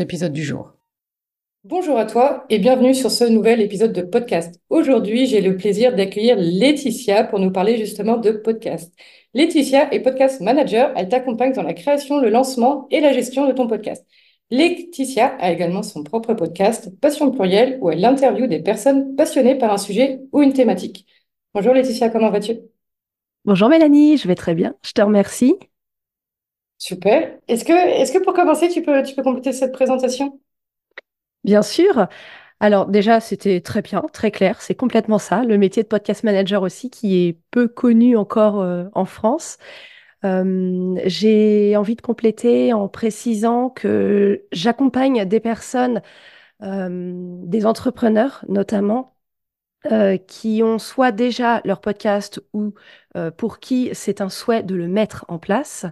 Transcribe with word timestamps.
épisode 0.00 0.32
du 0.32 0.42
jour. 0.42 0.72
Bonjour 1.64 1.96
à 1.96 2.06
toi 2.06 2.44
et 2.50 2.58
bienvenue 2.58 2.94
sur 2.94 3.10
ce 3.10 3.22
nouvel 3.22 3.60
épisode 3.60 3.92
de 3.92 4.02
podcast. 4.02 4.60
Aujourd'hui, 4.68 5.26
j'ai 5.26 5.40
le 5.40 5.56
plaisir 5.56 5.94
d'accueillir 5.94 6.36
Laetitia 6.36 7.22
pour 7.22 7.38
nous 7.38 7.52
parler 7.52 7.78
justement 7.78 8.16
de 8.16 8.32
podcast. 8.32 8.92
Laetitia 9.32 9.92
est 9.94 10.00
podcast 10.00 10.40
manager. 10.40 10.92
Elle 10.96 11.08
t'accompagne 11.08 11.52
dans 11.52 11.62
la 11.62 11.74
création, 11.74 12.18
le 12.18 12.30
lancement 12.30 12.88
et 12.90 13.00
la 13.00 13.12
gestion 13.12 13.46
de 13.46 13.52
ton 13.52 13.68
podcast. 13.68 14.04
Laetitia 14.50 15.36
a 15.38 15.52
également 15.52 15.82
son 15.82 16.02
propre 16.02 16.34
podcast, 16.34 16.90
Passion 17.00 17.30
pluriel, 17.30 17.78
où 17.80 17.90
elle 17.90 18.04
interviewe 18.04 18.48
des 18.48 18.60
personnes 18.60 19.14
passionnées 19.14 19.56
par 19.56 19.72
un 19.72 19.78
sujet 19.78 20.20
ou 20.32 20.42
une 20.42 20.52
thématique. 20.52 21.06
Bonjour 21.54 21.74
Laetitia, 21.74 22.10
comment 22.10 22.30
vas-tu? 22.30 22.58
Bonjour 23.44 23.68
Mélanie, 23.68 24.18
je 24.18 24.28
vais 24.28 24.34
très 24.34 24.54
bien, 24.54 24.74
je 24.84 24.92
te 24.92 25.00
remercie. 25.00 25.54
Super. 26.82 27.38
Est-ce 27.46 27.64
que, 27.64 28.24
pour 28.24 28.34
commencer, 28.34 28.68
tu 28.68 28.82
peux, 28.82 29.04
compléter 29.22 29.52
cette 29.52 29.70
présentation? 29.70 30.40
Bien 31.44 31.62
sûr. 31.62 32.08
Alors 32.58 32.86
déjà, 32.86 33.20
c'était 33.20 33.60
très 33.60 33.82
bien, 33.82 34.02
très 34.12 34.32
clair, 34.32 34.60
c'est 34.60 34.74
complètement 34.74 35.18
ça. 35.18 35.44
Le 35.44 35.58
métier 35.58 35.84
de 35.84 35.88
podcast 35.88 36.24
manager 36.24 36.60
aussi, 36.62 36.90
qui 36.90 37.24
est 37.24 37.38
peu 37.52 37.68
connu 37.68 38.16
encore 38.16 38.60
euh, 38.60 38.86
en 38.94 39.04
France. 39.04 39.58
Euh, 40.24 40.96
j'ai 41.04 41.76
envie 41.76 41.94
de 41.94 42.00
compléter 42.02 42.72
en 42.72 42.88
précisant 42.88 43.70
que 43.70 44.44
j'accompagne 44.50 45.24
des 45.24 45.38
personnes, 45.38 46.02
euh, 46.62 47.12
des 47.44 47.64
entrepreneurs 47.64 48.44
notamment, 48.48 49.16
qui 50.26 50.62
ont 50.64 50.78
soit 50.78 51.12
déjà 51.12 51.60
leur 51.64 51.80
podcast 51.80 52.40
ou 52.52 52.74
pour 53.36 53.60
qui 53.60 53.90
c'est 53.94 54.20
un 54.20 54.28
souhait 54.28 54.62
de 54.64 54.74
le 54.74 54.88
mettre 54.88 55.24
en 55.28 55.38
place. 55.38 55.86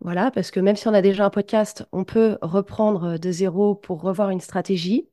Voilà, 0.00 0.30
parce 0.30 0.50
que 0.50 0.60
même 0.60 0.76
si 0.76 0.86
on 0.88 0.94
a 0.94 1.02
déjà 1.02 1.24
un 1.24 1.30
podcast, 1.30 1.86
on 1.92 2.04
peut 2.04 2.38
reprendre 2.42 3.18
de 3.18 3.32
zéro 3.32 3.74
pour 3.74 4.02
revoir 4.02 4.30
une 4.30 4.40
stratégie. 4.40 5.08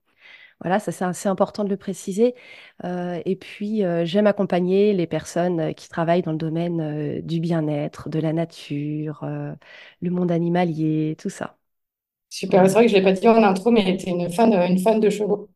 Voilà, 0.61 0.79
ça 0.79 0.91
c'est 0.91 1.05
assez 1.05 1.29
important 1.29 1.63
de 1.63 1.69
le 1.69 1.77
préciser. 1.77 2.35
Euh, 2.83 3.21
et 3.25 3.35
puis, 3.35 3.83
euh, 3.83 4.05
j'aime 4.05 4.27
accompagner 4.27 4.93
les 4.93 5.07
personnes 5.07 5.59
euh, 5.59 5.73
qui 5.73 5.89
travaillent 5.89 6.21
dans 6.21 6.31
le 6.33 6.37
domaine 6.37 7.21
du 7.21 7.39
bien-être, 7.39 8.09
de 8.09 8.19
la 8.19 8.33
nature, 8.33 9.25
le 9.25 10.09
monde 10.09 10.31
animalier, 10.31 11.15
tout 11.19 11.29
ça. 11.29 11.57
Super, 12.29 12.65
c'est 12.67 12.73
vrai 12.73 12.85
que 12.85 12.91
je 12.91 12.97
ne 12.97 13.01
l'ai 13.01 13.05
pas 13.05 13.19
dit 13.19 13.27
en 13.27 13.43
intro, 13.43 13.71
mais 13.71 13.97
tu 13.97 14.07
es 14.07 14.11
une 14.11 14.31
fan, 14.31 14.53
une 14.53 14.79
fan 14.79 14.99
de 14.99 15.09
chevaux. 15.09 15.49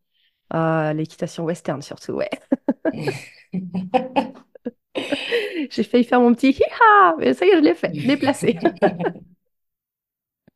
Ah, 0.49 0.93
l'équitation 0.95 1.43
western 1.43 1.81
surtout, 1.81 2.13
ouais. 2.13 2.29
J'ai 5.69 5.83
failli 5.83 6.03
faire 6.03 6.21
mon 6.21 6.33
petit 6.33 6.51
hi-ha, 6.51 7.15
mais 7.19 7.33
ça 7.33 7.45
y 7.45 7.49
est, 7.49 7.57
je 7.57 7.61
l'ai 7.61 7.73
fait, 7.75 7.89
déplacé. 7.89 8.57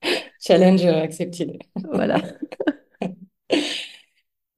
Challenge 0.39 0.85
accepté. 0.85 1.59
Voilà. 1.91 2.21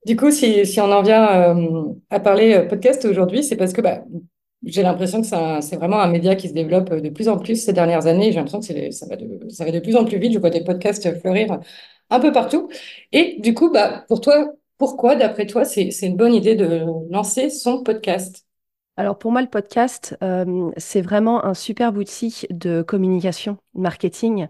Du 0.05 0.15
coup, 0.15 0.31
si, 0.31 0.65
si, 0.65 0.81
on 0.81 0.91
en 0.91 1.03
vient 1.03 1.55
euh, 1.55 1.93
à 2.09 2.19
parler 2.19 2.53
euh, 2.53 2.65
podcast 2.67 3.05
aujourd'hui, 3.05 3.43
c'est 3.43 3.55
parce 3.55 3.71
que 3.71 3.81
bah, 3.81 4.03
j'ai 4.63 4.81
l'impression 4.81 5.21
que 5.21 5.27
c'est 5.61 5.75
vraiment 5.75 5.99
un 5.99 6.07
média 6.09 6.35
qui 6.35 6.49
se 6.49 6.53
développe 6.53 6.91
de 6.91 7.09
plus 7.09 7.29
en 7.29 7.37
plus 7.37 7.55
ces 7.55 7.71
dernières 7.73 8.07
années. 8.07 8.31
J'ai 8.31 8.37
l'impression 8.37 8.61
que 8.61 8.91
ça 8.91 9.05
va, 9.05 9.15
de, 9.15 9.47
ça 9.49 9.63
va 9.63 9.71
de 9.71 9.79
plus 9.79 9.95
en 9.95 10.03
plus 10.05 10.17
vite. 10.17 10.33
Je 10.33 10.39
vois 10.39 10.49
des 10.49 10.63
podcasts 10.63 11.19
fleurir 11.19 11.59
un 12.09 12.19
peu 12.19 12.31
partout. 12.31 12.69
Et 13.11 13.37
du 13.41 13.53
coup, 13.53 13.71
bah, 13.71 14.03
pour 14.07 14.21
toi, 14.21 14.51
pourquoi, 14.79 15.15
d'après 15.15 15.45
toi, 15.45 15.65
c'est 15.65 15.89
une 16.01 16.17
bonne 16.17 16.33
idée 16.33 16.55
de 16.55 16.83
lancer 17.11 17.51
son 17.51 17.83
podcast? 17.83 18.45
Alors 19.01 19.17
pour 19.17 19.31
moi, 19.31 19.41
le 19.41 19.49
podcast, 19.49 20.15
euh, 20.21 20.69
c'est 20.77 21.01
vraiment 21.01 21.43
un 21.43 21.55
super 21.55 21.91
outil 21.95 22.45
de 22.51 22.83
communication, 22.83 23.57
marketing. 23.73 24.47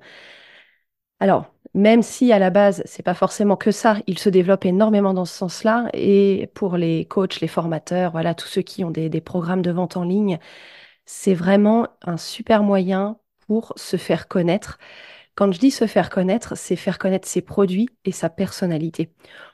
Alors, 1.21 1.45
même 1.73 2.01
si 2.01 2.33
à 2.33 2.39
la 2.39 2.49
base, 2.49 2.83
c'est 2.85 3.01
pas 3.01 3.13
forcément 3.13 3.55
que 3.55 3.71
ça, 3.71 3.99
il 4.07 4.19
se 4.19 4.27
développe 4.27 4.65
énormément 4.65 5.13
dans 5.13 5.23
ce 5.23 5.33
sens-là. 5.37 5.87
Et 5.93 6.51
pour 6.53 6.75
les 6.75 7.05
coachs, 7.05 7.39
les 7.39 7.47
formateurs, 7.47 8.11
voilà, 8.11 8.35
tous 8.35 8.47
ceux 8.47 8.61
qui 8.61 8.83
ont 8.83 8.91
des 8.91 9.21
programmes 9.21 9.61
de 9.61 9.71
vente 9.71 9.95
en 9.95 10.03
ligne, 10.03 10.37
c'est 11.05 11.33
vraiment 11.33 11.87
un 12.01 12.17
super 12.17 12.61
moyen 12.63 13.19
pour 13.47 13.71
se 13.77 13.95
faire 13.97 14.27
connaître. 14.27 14.79
Quand 15.41 15.51
je 15.51 15.57
dis 15.57 15.71
se 15.71 15.87
faire 15.87 16.11
connaître, 16.11 16.55
c'est 16.55 16.75
faire 16.75 16.99
connaître 16.99 17.27
ses 17.27 17.41
produits 17.41 17.89
et 18.05 18.11
sa 18.11 18.29
personnalité. 18.29 19.11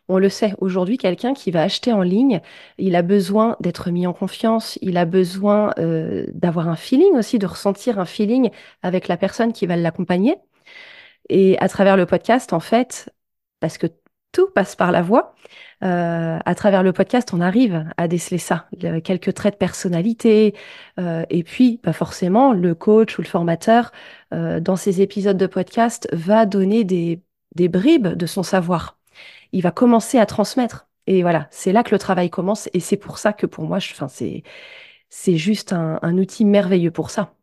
On 0.10 0.18
le 0.18 0.28
sait, 0.28 0.54
aujourd'hui, 0.58 0.98
quelqu'un 0.98 1.34
qui 1.34 1.50
va 1.50 1.62
acheter 1.62 1.94
en 1.94 2.02
ligne, 2.02 2.42
il 2.78 2.94
a 2.94 3.02
besoin 3.02 3.56
d'être 3.62 3.90
mis 3.90 4.06
en 4.06 4.12
confiance, 4.12 4.78
il 4.82 4.98
a 4.98 5.06
besoin 5.06 5.72
euh, 5.80 6.26
d'avoir 6.34 6.68
un 6.68 6.76
feeling 6.76 7.14
aussi, 7.16 7.40
de 7.40 7.46
ressentir 7.46 8.00
un 8.00 8.06
feeling 8.06 8.50
avec 8.82 9.08
la 9.08 9.16
personne 9.16 9.54
qui 9.54 9.66
va 9.66 9.78
l'accompagner. 9.78 10.36
Et 11.30 11.58
à 11.60 11.70
travers 11.70 11.96
le 11.96 12.06
podcast, 12.06 12.52
en 12.52 12.60
fait, 12.60 13.10
parce 13.62 13.78
que 13.78 13.88
tout 14.32 14.48
passe 14.50 14.76
par 14.76 14.92
la 14.92 15.02
voix, 15.02 15.36
euh, 15.84 16.40
à 16.44 16.56
travers 16.56 16.84
le 16.84 16.94
podcast, 16.94 17.34
on 17.34 17.42
arrive 17.42 17.86
à 17.98 18.08
déceler 18.08 18.38
ça, 18.38 18.68
quelques 19.04 19.34
traits 19.34 19.54
de 19.54 19.58
personnalité, 19.58 20.56
euh, 21.00 21.24
et 21.30 21.44
puis 21.44 21.78
pas 21.78 21.94
forcément 21.94 22.54
le 22.54 22.74
coach 22.76 23.18
ou 23.18 23.22
le 23.22 23.28
formateur 23.28 23.92
euh, 24.34 24.60
dans 24.60 24.76
ces 24.76 25.02
épisodes 25.02 25.38
de 25.38 25.48
podcast 25.48 26.08
va 26.14 26.46
donner 26.46 26.84
des, 26.84 27.22
bribes 27.56 28.10
de 28.10 28.26
son 28.26 28.44
savoir. 28.44 29.00
Il 29.52 29.62
va 29.62 29.72
commencer 29.72 30.18
à 30.20 30.26
transmettre, 30.26 30.88
et 31.08 31.22
voilà, 31.22 31.48
c'est 31.52 31.72
là 31.72 31.84
que 31.84 31.94
le 31.94 32.00
travail 32.00 32.30
commence, 32.30 32.70
et 32.74 32.80
c'est 32.80 32.98
pour 32.98 33.18
ça 33.18 33.34
que 33.34 33.46
pour 33.46 33.66
moi, 33.66 33.80
c'est 33.80 34.44
c'est 35.10 35.38
juste 35.38 35.72
un, 35.72 36.00
un 36.02 36.18
outil 36.18 36.44
merveilleux 36.44 36.92
pour 36.92 37.12
ça. 37.12 37.34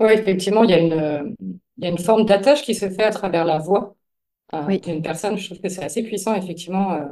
Oui, 0.00 0.12
effectivement, 0.12 0.64
il 0.64 0.70
y 0.70 0.74
a 0.74 0.78
une, 0.78 1.36
il 1.76 1.84
y 1.84 1.86
a 1.86 1.90
une 1.90 1.98
forme 1.98 2.24
d'attache 2.24 2.62
qui 2.62 2.74
se 2.74 2.88
fait 2.88 3.04
à 3.04 3.10
travers 3.10 3.44
la 3.44 3.58
voix 3.58 3.94
euh, 4.52 4.78
d'une 4.78 5.02
personne. 5.02 5.36
Je 5.36 5.46
trouve 5.46 5.60
que 5.60 5.68
c'est 5.68 5.84
assez 5.84 6.02
puissant, 6.02 6.34
effectivement, 6.34 6.92
euh, 6.92 7.06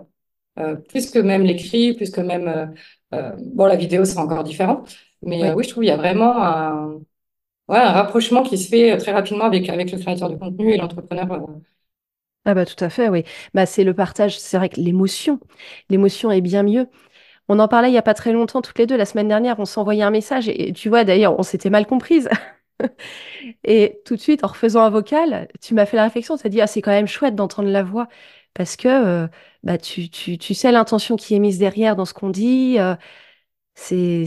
euh, 0.58 0.76
plus 0.76 1.10
que 1.10 1.18
même 1.18 1.42
l'écrit, 1.42 1.94
plus 1.94 2.10
que 2.10 2.20
même. 2.20 2.74
bon, 3.10 3.66
la 3.66 3.76
vidéo, 3.76 4.04
c'est 4.04 4.18
encore 4.18 4.44
différent. 4.44 4.84
Mais 5.22 5.52
oui. 5.52 5.64
je 5.64 5.70
trouve 5.70 5.82
qu'il 5.82 5.90
y 5.90 5.92
a 5.92 5.96
vraiment 5.96 6.36
un, 6.36 6.94
ouais, 7.68 7.78
un 7.78 7.92
rapprochement 7.92 8.42
qui 8.42 8.58
se 8.58 8.68
fait 8.68 8.96
très 8.98 9.12
rapidement 9.12 9.44
avec, 9.44 9.68
avec 9.68 9.92
le 9.92 9.98
créateur 9.98 10.30
de 10.30 10.36
contenu 10.36 10.72
et 10.72 10.76
l'entrepreneur. 10.76 11.46
Ah 12.44 12.54
bah 12.54 12.66
tout 12.66 12.82
à 12.84 12.90
fait, 12.90 13.08
oui. 13.08 13.22
Bah 13.54 13.66
c'est 13.66 13.84
le 13.84 13.94
partage, 13.94 14.38
c'est 14.38 14.56
vrai 14.56 14.68
que 14.68 14.80
l'émotion, 14.80 15.38
l'émotion 15.90 16.32
est 16.32 16.40
bien 16.40 16.64
mieux. 16.64 16.88
On 17.48 17.58
en 17.60 17.68
parlait 17.68 17.90
il 17.90 17.94
y 17.94 17.98
a 17.98 18.02
pas 18.02 18.14
très 18.14 18.32
longtemps 18.32 18.62
toutes 18.62 18.78
les 18.78 18.86
deux. 18.86 18.96
La 18.96 19.06
semaine 19.06 19.28
dernière, 19.28 19.58
on 19.60 19.64
s'envoyait 19.66 20.02
un 20.04 20.10
message 20.10 20.48
et 20.48 20.72
tu 20.72 20.88
vois 20.88 21.04
d'ailleurs, 21.04 21.38
on 21.38 21.44
s'était 21.44 21.70
mal 21.70 21.86
comprise. 21.86 22.28
Et 23.64 24.00
tout 24.04 24.16
de 24.16 24.20
suite, 24.20 24.44
en 24.44 24.48
refaisant 24.48 24.82
un 24.82 24.90
vocal, 24.90 25.48
tu 25.60 25.74
m'as 25.74 25.86
fait 25.86 25.96
la 25.96 26.04
réflexion, 26.04 26.36
tu 26.36 26.46
as 26.46 26.50
dit, 26.50 26.60
ah, 26.60 26.66
c'est 26.66 26.82
quand 26.82 26.90
même 26.90 27.06
chouette 27.06 27.34
d'entendre 27.34 27.68
la 27.68 27.82
voix, 27.82 28.08
parce 28.54 28.76
que 28.76 28.88
euh, 28.88 29.28
bah, 29.62 29.78
tu, 29.78 30.10
tu, 30.10 30.38
tu 30.38 30.54
sais 30.54 30.72
l'intention 30.72 31.16
qui 31.16 31.34
est 31.34 31.38
mise 31.38 31.58
derrière 31.58 31.96
dans 31.96 32.04
ce 32.04 32.14
qu'on 32.14 32.30
dit. 32.30 32.78
Euh, 32.78 32.94
c'est, 33.74 34.26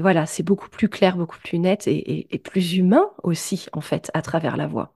voilà, 0.00 0.26
c'est 0.26 0.42
beaucoup 0.42 0.68
plus 0.68 0.88
clair, 0.88 1.16
beaucoup 1.16 1.38
plus 1.42 1.58
net 1.58 1.86
et, 1.86 2.40
plus 2.42 2.76
humain 2.76 3.10
aussi, 3.22 3.66
en 3.72 3.80
fait, 3.80 4.10
à 4.14 4.22
travers 4.22 4.56
la 4.56 4.66
voix. 4.66 4.94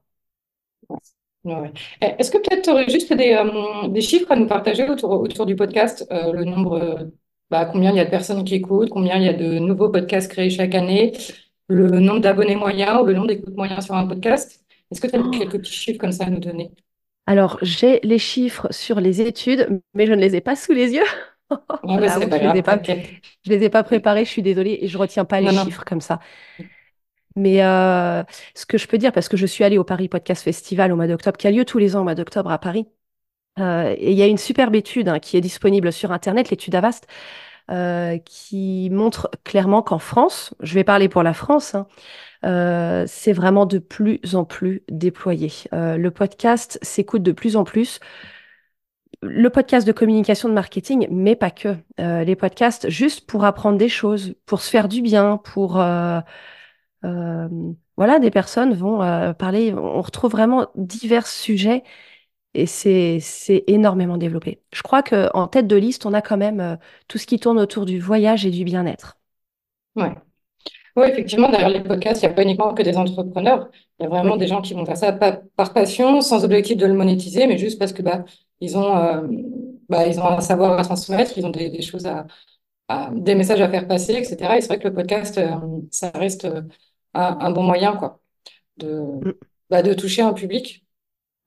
Eh, 1.46 2.06
est-ce 2.19 2.31
que 2.31 2.38
peut-être 2.38 2.62
tu 2.64 2.70
aurais 2.70 2.88
juste 2.88 3.12
des, 3.12 3.32
euh, 3.32 3.88
des, 3.88 4.00
chiffres 4.02 4.31
à 4.31 4.37
nous 4.37 4.46
partager 4.46 4.88
autour, 4.88 5.12
autour 5.12 5.46
du 5.46 5.56
podcast, 5.56 6.06
le 6.11 6.44
nombre, 6.44 7.11
bah, 7.50 7.64
combien 7.64 7.91
il 7.93 7.96
y 7.96 8.00
a 8.00 8.05
de 8.05 8.11
personnes 8.11 8.44
qui 8.44 8.56
écoutent, 8.56 8.91
combien 8.91 9.17
il 9.17 9.23
y 9.23 9.29
a 9.29 9.32
de 9.32 9.58
nouveaux 9.58 9.88
podcasts 9.88 10.31
créés 10.31 10.50
chaque 10.50 10.75
année, 10.75 11.12
le 11.69 12.00
nombre 12.00 12.20
d'abonnés 12.20 12.56
moyens 12.56 13.00
ou 13.03 13.06
le 13.06 13.15
nombre 13.15 13.29
d'écoutes 13.29 13.56
moyens 13.56 13.85
sur 13.85 13.94
un 13.94 14.06
podcast 14.06 14.65
Est-ce 14.91 15.00
que 15.00 15.06
tu 15.06 15.17
as 15.17 15.20
oh. 15.20 15.31
quelques 15.31 15.59
petits 15.59 15.73
chiffres 15.73 15.99
comme 15.99 16.12
ça 16.12 16.25
à 16.25 16.31
nous 16.31 16.41
donner? 16.41 16.73
Alors, 17.26 17.59
j'ai 17.61 18.00
les 18.03 18.19
chiffres 18.19 18.69
sur 18.70 19.00
les 19.00 19.20
études, 19.20 19.82
mais 19.93 20.06
je 20.06 20.15
ne 20.15 20.20
les 20.20 20.35
ai 20.35 20.41
pas 20.41 20.56
sous 20.56 20.73
les 20.73 20.93
yeux. 20.93 21.05
je 21.50 21.56
ne 21.93 22.00
les, 22.55 22.62
pas, 22.62 22.81
les 23.44 23.65
ai 23.65 23.69
pas 23.69 23.82
préparés, 23.82 24.25
je 24.25 24.31
suis 24.31 24.43
désolée, 24.43 24.79
et 24.81 24.88
je 24.88 24.97
ne 24.97 25.03
retiens 25.03 25.26
pas 25.26 25.41
les 25.41 25.50
chiffres 25.50 25.85
comme 25.85 26.00
ça. 26.00 26.20
Mais 27.37 27.62
euh, 27.62 28.25
ce 28.55 28.65
que 28.67 28.79
je 28.79 28.88
peux 28.88 28.99
dire, 28.99 29.12
parce 29.12 29.29
que 29.29 29.37
je 29.37 29.47
suis 29.47 29.62
allée 29.62 29.79
au 29.79 29.85
Paris 29.85 30.09
Podcast 30.09 30.43
Festival 30.43 30.91
au 30.91 30.97
mois 30.97 31.06
d'octobre, 31.06 31.37
qui 31.37 31.47
a 31.47 31.50
lieu 31.50 31.65
tous 31.65 31.79
les 31.79 31.97
ans 31.97 32.00
au 32.00 32.05
mois 32.05 32.15
d'octobre 32.15 32.50
à 32.50 32.59
Paris, 32.59 32.87
euh, 33.59 33.94
et 33.99 34.12
il 34.12 34.17
y 34.17 34.23
a 34.23 34.26
une 34.26 34.38
superbe 34.38 34.75
étude 34.75 35.09
hein, 35.09 35.19
qui 35.19 35.37
est 35.37 35.41
disponible 35.41 35.93
sur 35.93 36.12
Internet, 36.12 36.50
l'étude 36.50 36.75
Avast, 36.75 37.06
qui 38.25 38.88
montrent 38.91 39.31
clairement 39.44 39.82
qu'en 39.82 39.99
France, 39.99 40.55
je 40.61 40.75
vais 40.75 40.85
parler 40.85 41.09
pour 41.09 41.23
la 41.23 41.35
France, 41.35 41.75
hein, 41.75 41.87
c'est 43.06 43.32
vraiment 43.32 43.67
de 43.67 43.79
plus 43.79 44.20
en 44.35 44.44
plus 44.44 44.82
déployé. 44.91 45.50
le 45.73 46.09
podcast 46.09 46.79
s'écoute 46.82 47.23
de 47.23 47.32
plus 47.32 47.56
en 47.56 47.65
plus 47.65 48.00
le 49.23 49.50
podcast 49.50 49.87
de 49.87 49.93
communication 49.93 50.49
de 50.49 50.55
marketing, 50.55 51.09
mais 51.11 51.37
pas 51.37 51.50
que. 51.50 51.76
Euh, 52.00 52.25
les 52.25 52.37
podcasts 52.37 52.88
juste 52.88 53.26
pour 53.26 53.44
apprendre 53.44 53.79
des 53.79 53.88
choses, 53.88 54.35
pour 54.47 54.61
se 54.61 54.70
faire 54.70 54.88
du 54.88 55.03
bien, 55.03 55.38
pour 55.38 55.81
euh, 55.81 56.20
euh, 57.05 57.49
voilà, 57.97 58.19
des 58.20 58.31
personnes 58.31 58.75
vont 58.75 58.99
parler. 59.35 59.75
On 59.75 60.03
retrouve 60.03 60.31
vraiment 60.31 60.69
divers 60.76 61.26
sujets 61.26 61.82
et 62.54 62.66
c'est 62.66 63.20
énormément 63.66 64.16
développé. 64.16 64.62
Je 64.72 64.82
crois 64.82 65.02
que 65.02 65.28
en 65.34 65.46
tête 65.48 65.66
de 65.66 65.76
liste, 65.76 66.06
on 66.06 66.14
a 66.14 66.22
quand 66.22 66.38
même 66.38 66.78
tout 67.06 67.18
ce 67.18 67.26
qui 67.26 67.38
tourne 67.38 67.58
autour 67.58 67.86
du 67.86 68.00
voyage 68.00 68.46
et 68.46 68.50
du 68.50 68.64
bien-être. 68.64 69.18
Ouais. 69.96 70.14
Oui, 70.98 71.06
effectivement, 71.08 71.48
derrière 71.48 71.68
les 71.68 71.82
podcasts, 71.82 72.22
il 72.22 72.26
n'y 72.26 72.32
a 72.32 72.34
pas 72.34 72.42
uniquement 72.42 72.74
que 72.74 72.82
des 72.82 72.96
entrepreneurs. 72.96 73.70
Il 73.98 74.02
y 74.02 74.06
a 74.06 74.08
vraiment 74.08 74.36
des 74.36 74.48
gens 74.48 74.60
qui 74.60 74.74
vont 74.74 74.84
faire 74.84 74.96
ça 74.96 75.12
par 75.12 75.72
passion, 75.72 76.20
sans 76.20 76.44
objectif 76.44 76.76
de 76.76 76.86
le 76.86 76.94
monétiser, 76.94 77.46
mais 77.46 77.56
juste 77.56 77.78
parce 77.78 77.92
que 77.92 78.02
bah, 78.02 78.24
ils 78.60 78.76
ont, 78.76 78.96
euh, 78.96 79.22
bah, 79.88 80.06
ils 80.08 80.18
ont 80.18 80.26
un 80.26 80.40
savoir 80.40 80.78
à 80.78 80.82
transmettre, 80.82 81.38
ils 81.38 81.46
ont 81.46 81.50
des, 81.50 81.82
choses 81.82 82.06
à, 82.06 82.26
des 83.12 83.36
messages 83.36 83.60
à 83.60 83.68
faire 83.68 83.86
passer, 83.86 84.14
etc. 84.14 84.56
Et 84.56 84.60
c'est 84.60 84.68
vrai 84.68 84.78
que 84.80 84.88
le 84.88 84.94
podcast, 84.94 85.38
euh, 85.38 85.56
ça 85.92 86.10
reste 86.14 86.46
euh, 86.46 86.62
un, 87.14 87.50
bon 87.52 87.62
moyen, 87.62 87.96
quoi, 87.96 88.20
de, 88.78 89.00
mm. 89.00 89.34
bah, 89.70 89.82
de 89.82 89.94
toucher 89.94 90.22
un 90.22 90.32
public 90.32 90.84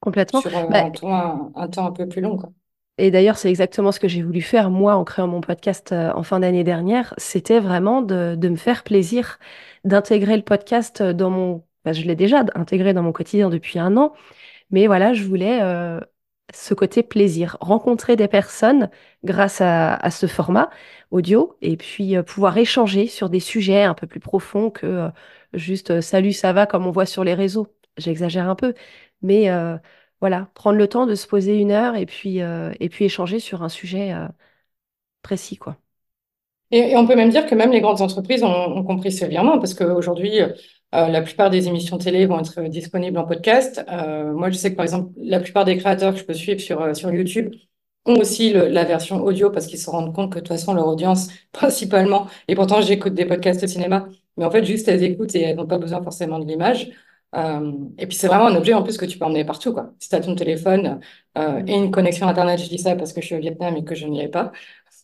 Complètement. 0.01 0.41
sur 0.41 0.51
bah, 0.51 0.85
un, 0.85 0.91
temps, 0.91 1.51
un, 1.55 1.67
temps 1.69 1.85
un 1.85 1.91
peu 1.91 2.07
plus 2.07 2.21
long, 2.21 2.37
quoi. 2.37 2.51
Et 2.97 3.09
d'ailleurs, 3.09 3.37
c'est 3.37 3.49
exactement 3.49 3.91
ce 3.91 3.99
que 3.99 4.07
j'ai 4.07 4.21
voulu 4.21 4.41
faire, 4.41 4.69
moi, 4.69 4.95
en 4.95 5.05
créant 5.05 5.27
mon 5.27 5.41
podcast 5.41 5.93
en 5.93 6.21
fin 6.23 6.39
d'année 6.39 6.63
dernière. 6.63 7.13
C'était 7.17 7.59
vraiment 7.59 8.01
de, 8.01 8.35
de, 8.35 8.49
me 8.49 8.57
faire 8.57 8.83
plaisir, 8.83 9.39
d'intégrer 9.85 10.35
le 10.35 10.43
podcast 10.43 11.01
dans 11.01 11.29
mon... 11.29 11.63
Bah, 11.85 11.93
je 11.93 12.03
l'ai 12.03 12.15
déjà 12.15 12.43
intégré 12.53 12.93
dans 12.93 13.01
mon 13.01 13.13
quotidien 13.13 13.49
depuis 13.49 13.79
un 13.79 13.95
an, 13.97 14.13
mais 14.69 14.85
voilà, 14.85 15.13
je 15.13 15.23
voulais 15.23 15.61
ce 16.53 16.73
côté 16.73 17.03
plaisir, 17.03 17.57
rencontrer 17.61 18.15
des 18.15 18.27
personnes 18.27 18.89
grâce 19.23 19.61
à, 19.61 20.09
ce 20.11 20.27
format 20.27 20.69
audio 21.11 21.57
et 21.61 21.77
puis 21.77 22.15
euh, 22.17 22.23
pouvoir 22.23 22.57
échanger 22.57 23.07
sur 23.07 23.29
des 23.29 23.39
sujets 23.39 23.83
un 23.83 23.93
peu 23.93 24.07
plus 24.07 24.19
profonds 24.19 24.69
que 24.69 24.85
euh, 24.85 25.09
juste 25.53 25.91
euh, 25.91 26.01
salut, 26.01 26.33
ça 26.33 26.53
va 26.53 26.65
comme 26.65 26.85
on 26.87 26.91
voit 26.91 27.05
sur 27.05 27.23
les 27.23 27.33
réseaux. 27.33 27.67
J'exagère 27.97 28.49
un 28.49 28.55
peu, 28.55 28.73
mais 29.21 29.49
voilà, 30.19 30.49
prendre 30.53 30.77
le 30.77 30.87
temps 30.87 31.05
de 31.05 31.15
se 31.15 31.27
poser 31.27 31.57
une 31.57 31.71
heure 31.71 31.95
et 31.95 32.05
puis, 32.05 32.39
et 32.39 32.89
puis 32.89 33.05
échanger 33.05 33.39
sur 33.39 33.63
un 33.63 33.69
sujet 33.69 34.13
précis, 35.21 35.57
quoi. 35.57 35.77
Et, 36.71 36.95
on 36.95 37.05
peut 37.05 37.15
même 37.15 37.29
dire 37.29 37.45
que 37.45 37.55
même 37.55 37.71
les 37.71 37.81
grandes 37.81 38.01
entreprises 38.01 38.43
ont, 38.43 38.83
compris 38.83 39.11
ce 39.11 39.25
virement 39.25 39.59
parce 39.59 39.73
qu'aujourd'hui, 39.73 40.39
euh, 40.39 41.07
la 41.07 41.21
plupart 41.21 41.49
des 41.49 41.67
émissions 41.67 41.97
télé 41.97 42.25
vont 42.25 42.39
être 42.39 42.61
disponibles 42.63 43.17
en 43.17 43.25
podcast. 43.25 43.83
Euh, 43.89 44.33
moi, 44.33 44.49
je 44.49 44.55
sais 44.55 44.71
que 44.71 44.75
par 44.77 44.83
exemple, 44.83 45.11
la 45.17 45.39
plupart 45.39 45.65
des 45.65 45.77
créateurs 45.77 46.13
que 46.13 46.19
je 46.19 46.25
peux 46.25 46.33
suivre 46.33 46.59
sur, 46.61 46.81
euh, 46.81 46.93
sur 46.93 47.11
YouTube 47.13 47.53
ont 48.05 48.15
aussi 48.15 48.51
la 48.53 48.83
version 48.83 49.23
audio 49.23 49.51
parce 49.51 49.67
qu'ils 49.67 49.77
se 49.77 49.89
rendent 49.89 50.13
compte 50.15 50.31
que 50.31 50.35
de 50.35 50.39
toute 50.39 50.47
façon, 50.47 50.73
leur 50.73 50.87
audience, 50.87 51.27
principalement, 51.51 52.27
et 52.47 52.55
pourtant 52.55 52.81
j'écoute 52.81 53.13
des 53.13 53.25
podcasts 53.25 53.61
de 53.61 53.67
cinéma, 53.67 54.07
mais 54.37 54.45
en 54.45 54.51
fait, 54.51 54.65
juste 54.65 54.87
elles 54.87 55.03
écoutent 55.03 55.35
et 55.35 55.41
elles 55.43 55.55
n'ont 55.55 55.67
pas 55.67 55.77
besoin 55.77 56.01
forcément 56.01 56.39
de 56.39 56.45
l'image. 56.45 56.89
Euh, 57.35 57.71
et 57.97 58.07
puis 58.07 58.17
c'est 58.17 58.27
vraiment 58.27 58.47
un 58.47 58.55
objet 58.55 58.73
en 58.73 58.83
plus 58.83 58.97
que 58.97 59.05
tu 59.05 59.17
peux 59.17 59.25
emmener 59.25 59.45
partout, 59.45 59.73
quoi. 59.73 59.93
Si 59.99 60.09
tu 60.09 60.15
as 60.15 60.19
ton 60.19 60.35
téléphone 60.35 60.99
euh, 61.37 61.61
et 61.65 61.73
une 61.73 61.91
connexion 61.91 62.27
Internet, 62.27 62.59
je 62.59 62.67
dis 62.67 62.77
ça 62.77 62.95
parce 62.95 63.13
que 63.13 63.21
je 63.21 63.27
suis 63.27 63.35
au 63.35 63.39
Vietnam 63.39 63.75
et 63.77 63.83
que 63.83 63.95
je 63.95 64.05
n'y 64.07 64.21
ai 64.21 64.27
pas, 64.27 64.51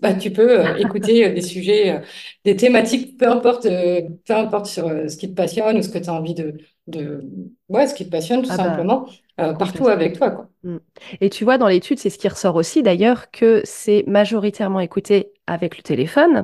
bah, 0.02 0.14
tu 0.14 0.32
peux 0.32 0.60
euh, 0.60 0.76
écouter 0.78 1.30
des 1.30 1.42
sujets, 1.42 2.02
des 2.44 2.56
thématiques, 2.56 3.18
peu 3.18 3.30
importe, 3.30 3.64
peu 3.64 4.34
importe 4.34 4.66
sur 4.66 4.90
ce 4.90 5.16
qui 5.16 5.30
te 5.30 5.36
passionne 5.36 5.78
ou 5.78 5.82
ce 5.82 5.90
que 5.90 6.00
tu 6.00 6.10
as 6.10 6.14
envie 6.14 6.34
de, 6.34 6.58
de, 6.88 7.24
ouais, 7.70 7.88
ce 7.88 7.96
qui 7.96 8.06
te 8.06 8.12
passionne 8.12 8.42
tout 8.42 8.50
ah 8.52 8.58
bah, 8.58 8.64
simplement, 8.66 9.08
partout 9.38 9.88
avec 9.88 10.18
toi, 10.18 10.32
quoi. 10.32 10.50
Mm. 10.64 10.78
Et 11.22 11.30
tu 11.30 11.46
vois, 11.46 11.58
dans 11.58 11.68
l'étude, 11.68 11.98
c'est 11.98 12.10
ce 12.10 12.18
qui 12.18 12.28
ressort 12.28 12.56
aussi 12.56 12.84
d'ailleurs, 12.84 13.32
que 13.32 13.62
c'est 13.64 14.04
majoritairement 14.06 14.82
écouté 14.82 15.32
avec 15.48 15.78
le 15.78 15.84
téléphone 15.84 16.44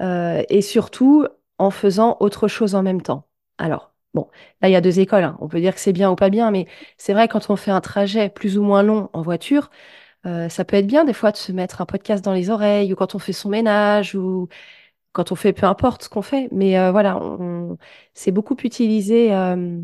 et 0.00 0.60
surtout 0.60 1.26
en 1.58 1.70
faisant 1.70 2.18
autre 2.20 2.48
chose 2.48 2.74
en 2.74 2.82
même 2.82 3.00
temps. 3.00 3.26
Alors, 3.56 3.95
Bon, 4.16 4.28
là, 4.62 4.68
il 4.70 4.72
y 4.72 4.76
a 4.76 4.80
deux 4.80 4.98
écoles. 4.98 5.24
Hein. 5.24 5.36
On 5.40 5.48
peut 5.48 5.60
dire 5.60 5.74
que 5.74 5.80
c'est 5.80 5.92
bien 5.92 6.10
ou 6.10 6.16
pas 6.16 6.30
bien, 6.30 6.50
mais 6.50 6.66
c'est 6.96 7.12
vrai, 7.12 7.28
quand 7.28 7.50
on 7.50 7.56
fait 7.56 7.70
un 7.70 7.82
trajet 7.82 8.30
plus 8.30 8.56
ou 8.58 8.62
moins 8.62 8.82
long 8.82 9.10
en 9.12 9.20
voiture, 9.20 9.70
euh, 10.26 10.48
ça 10.48 10.64
peut 10.64 10.76
être 10.76 10.86
bien 10.86 11.04
des 11.04 11.12
fois 11.14 11.32
de 11.32 11.36
se 11.36 11.52
mettre 11.52 11.80
un 11.82 11.86
podcast 11.86 12.24
dans 12.24 12.32
les 12.32 12.50
oreilles 12.50 12.92
ou 12.92 12.96
quand 12.96 13.14
on 13.14 13.18
fait 13.18 13.32
son 13.34 13.50
ménage 13.50 14.14
ou 14.14 14.48
quand 15.12 15.32
on 15.32 15.36
fait 15.36 15.52
peu 15.52 15.66
importe 15.66 16.04
ce 16.04 16.08
qu'on 16.10 16.22
fait. 16.22 16.48
Mais 16.52 16.78
euh, 16.78 16.92
voilà, 16.92 17.20
c'est 18.14 18.32
beaucoup 18.32 18.56
utilisé 18.64 19.34
euh, 19.34 19.80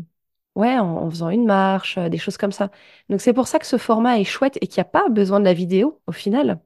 ouais, 0.55 0.77
en, 0.79 1.09
faisant 1.09 1.29
une 1.29 1.45
marche, 1.45 1.97
des 1.99 2.17
choses 2.17 2.37
comme 2.37 2.51
ça. 2.51 2.71
Donc 3.09 3.21
c'est 3.21 3.33
pour 3.33 3.47
ça 3.47 3.59
que 3.59 3.65
ce 3.67 3.77
format 3.77 4.19
est 4.19 4.23
chouette 4.25 4.57
et 4.61 4.67
qu'il 4.67 4.79
n'y 4.81 4.87
a 4.87 4.91
pas 4.91 5.09
besoin 5.09 5.39
de 5.39 5.45
la 5.45 5.53
vidéo 5.53 6.01
au 6.07 6.11
final. 6.11 6.59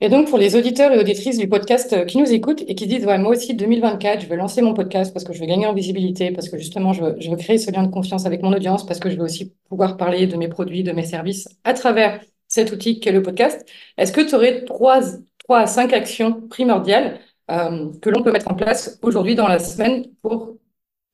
Et 0.00 0.08
donc, 0.10 0.28
pour 0.28 0.38
les 0.38 0.56
auditeurs 0.56 0.92
et 0.92 0.98
auditrices 0.98 1.38
du 1.38 1.48
podcast 1.48 2.04
qui 2.06 2.18
nous 2.18 2.30
écoutent 2.30 2.62
et 2.68 2.74
qui 2.74 2.86
disent, 2.86 3.06
ouais, 3.06 3.18
moi 3.18 3.30
aussi, 3.30 3.54
2024, 3.54 4.20
je 4.22 4.26
veux 4.26 4.36
lancer 4.36 4.60
mon 4.60 4.74
podcast 4.74 5.12
parce 5.12 5.24
que 5.24 5.32
je 5.32 5.40
veux 5.40 5.46
gagner 5.46 5.66
en 5.66 5.72
visibilité, 5.72 6.30
parce 6.32 6.50
que 6.50 6.58
justement, 6.58 6.92
je 6.92 7.02
veux, 7.02 7.16
je 7.18 7.30
veux 7.30 7.36
créer 7.36 7.56
ce 7.56 7.70
lien 7.70 7.82
de 7.82 7.90
confiance 7.90 8.26
avec 8.26 8.42
mon 8.42 8.52
audience, 8.52 8.84
parce 8.84 9.00
que 9.00 9.08
je 9.08 9.16
veux 9.16 9.24
aussi 9.24 9.54
pouvoir 9.70 9.96
parler 9.96 10.26
de 10.26 10.36
mes 10.36 10.48
produits, 10.48 10.82
de 10.82 10.92
mes 10.92 11.04
services 11.04 11.48
à 11.64 11.72
travers 11.72 12.20
cet 12.48 12.72
outil 12.72 13.00
qu'est 13.00 13.12
le 13.12 13.22
podcast, 13.22 13.66
est-ce 13.96 14.12
que 14.12 14.20
tu 14.20 14.34
aurais 14.34 14.64
trois, 14.64 15.00
trois 15.38 15.60
à 15.60 15.66
cinq 15.66 15.92
actions 15.92 16.42
primordiales 16.48 17.20
euh, 17.50 17.90
que 18.00 18.10
l'on 18.10 18.22
peut 18.22 18.32
mettre 18.32 18.50
en 18.50 18.54
place 18.54 18.98
aujourd'hui 19.02 19.34
dans 19.34 19.48
la 19.48 19.58
semaine 19.58 20.06
pour 20.22 20.56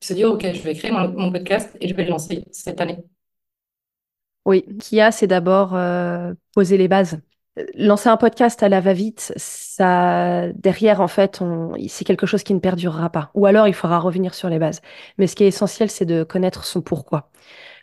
se 0.01 0.15
dire, 0.15 0.31
OK, 0.31 0.47
je 0.53 0.63
vais 0.63 0.75
créer 0.75 0.91
mon, 0.91 1.31
podcast 1.31 1.77
et 1.81 1.89
je 1.89 1.95
vais 1.95 2.05
le 2.05 2.11
lancer 2.11 2.45
cette 2.51 2.81
année? 2.81 2.99
Oui, 4.45 4.65
Kia, 4.81 5.13
c'est 5.13 5.29
d'abord 5.29 5.75
euh, 5.75 6.35
poser 6.53 6.77
les 6.77 6.89
bases. 6.89 7.21
Lancer 7.75 8.09
un 8.09 8.17
podcast 8.17 8.63
à 8.63 8.71
la 8.71 8.81
va-vite, 8.81 9.33
ça 9.37 10.49
derrière 10.55 11.03
en 11.03 11.09
fait, 11.09 11.43
c'est 11.89 12.05
quelque 12.05 12.27
chose 12.27 12.43
qui 12.43 12.55
ne 12.55 12.61
perdurera 12.61 13.11
pas. 13.11 13.31
Ou 13.35 13.45
alors 13.45 13.69
il 13.69 13.75
faudra 13.75 13.99
revenir 13.99 14.35
sur 14.35 14.49
les 14.49 14.59
bases. 14.59 14.81
Mais 15.19 15.27
ce 15.27 15.37
qui 15.37 15.45
est 15.45 15.49
essentiel, 15.49 15.91
c'est 15.91 16.07
de 16.07 16.25
connaître 16.25 16.65
son 16.65 16.81
pourquoi 16.81 17.31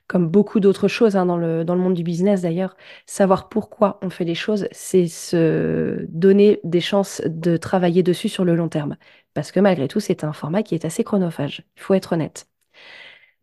comme 0.07 0.27
beaucoup 0.27 0.59
d'autres 0.59 0.87
choses 0.87 1.15
hein, 1.15 1.25
dans, 1.27 1.37
le, 1.37 1.63
dans 1.63 1.75
le 1.75 1.81
monde 1.81 1.93
du 1.93 2.03
business 2.03 2.41
d'ailleurs, 2.41 2.75
savoir 3.05 3.47
pourquoi 3.49 3.99
on 4.01 4.09
fait 4.09 4.25
les 4.25 4.35
choses, 4.35 4.67
c'est 4.71 5.07
se 5.07 6.05
donner 6.09 6.59
des 6.63 6.81
chances 6.81 7.21
de 7.25 7.57
travailler 7.57 8.03
dessus 8.03 8.27
sur 8.29 8.43
le 8.43 8.55
long 8.55 8.69
terme. 8.69 8.97
Parce 9.35 9.51
que 9.51 9.59
malgré 9.59 9.87
tout, 9.87 9.99
c'est 9.99 10.23
un 10.23 10.33
format 10.33 10.63
qui 10.63 10.75
est 10.75 10.85
assez 10.85 11.03
chronophage, 11.03 11.63
il 11.77 11.81
faut 11.81 11.93
être 11.93 12.13
honnête. 12.13 12.47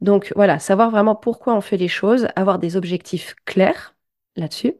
Donc 0.01 0.33
voilà, 0.37 0.59
savoir 0.59 0.91
vraiment 0.91 1.15
pourquoi 1.15 1.55
on 1.55 1.61
fait 1.61 1.77
les 1.77 1.89
choses, 1.89 2.29
avoir 2.37 2.59
des 2.59 2.77
objectifs 2.77 3.35
clairs 3.45 3.95
là-dessus. 4.37 4.75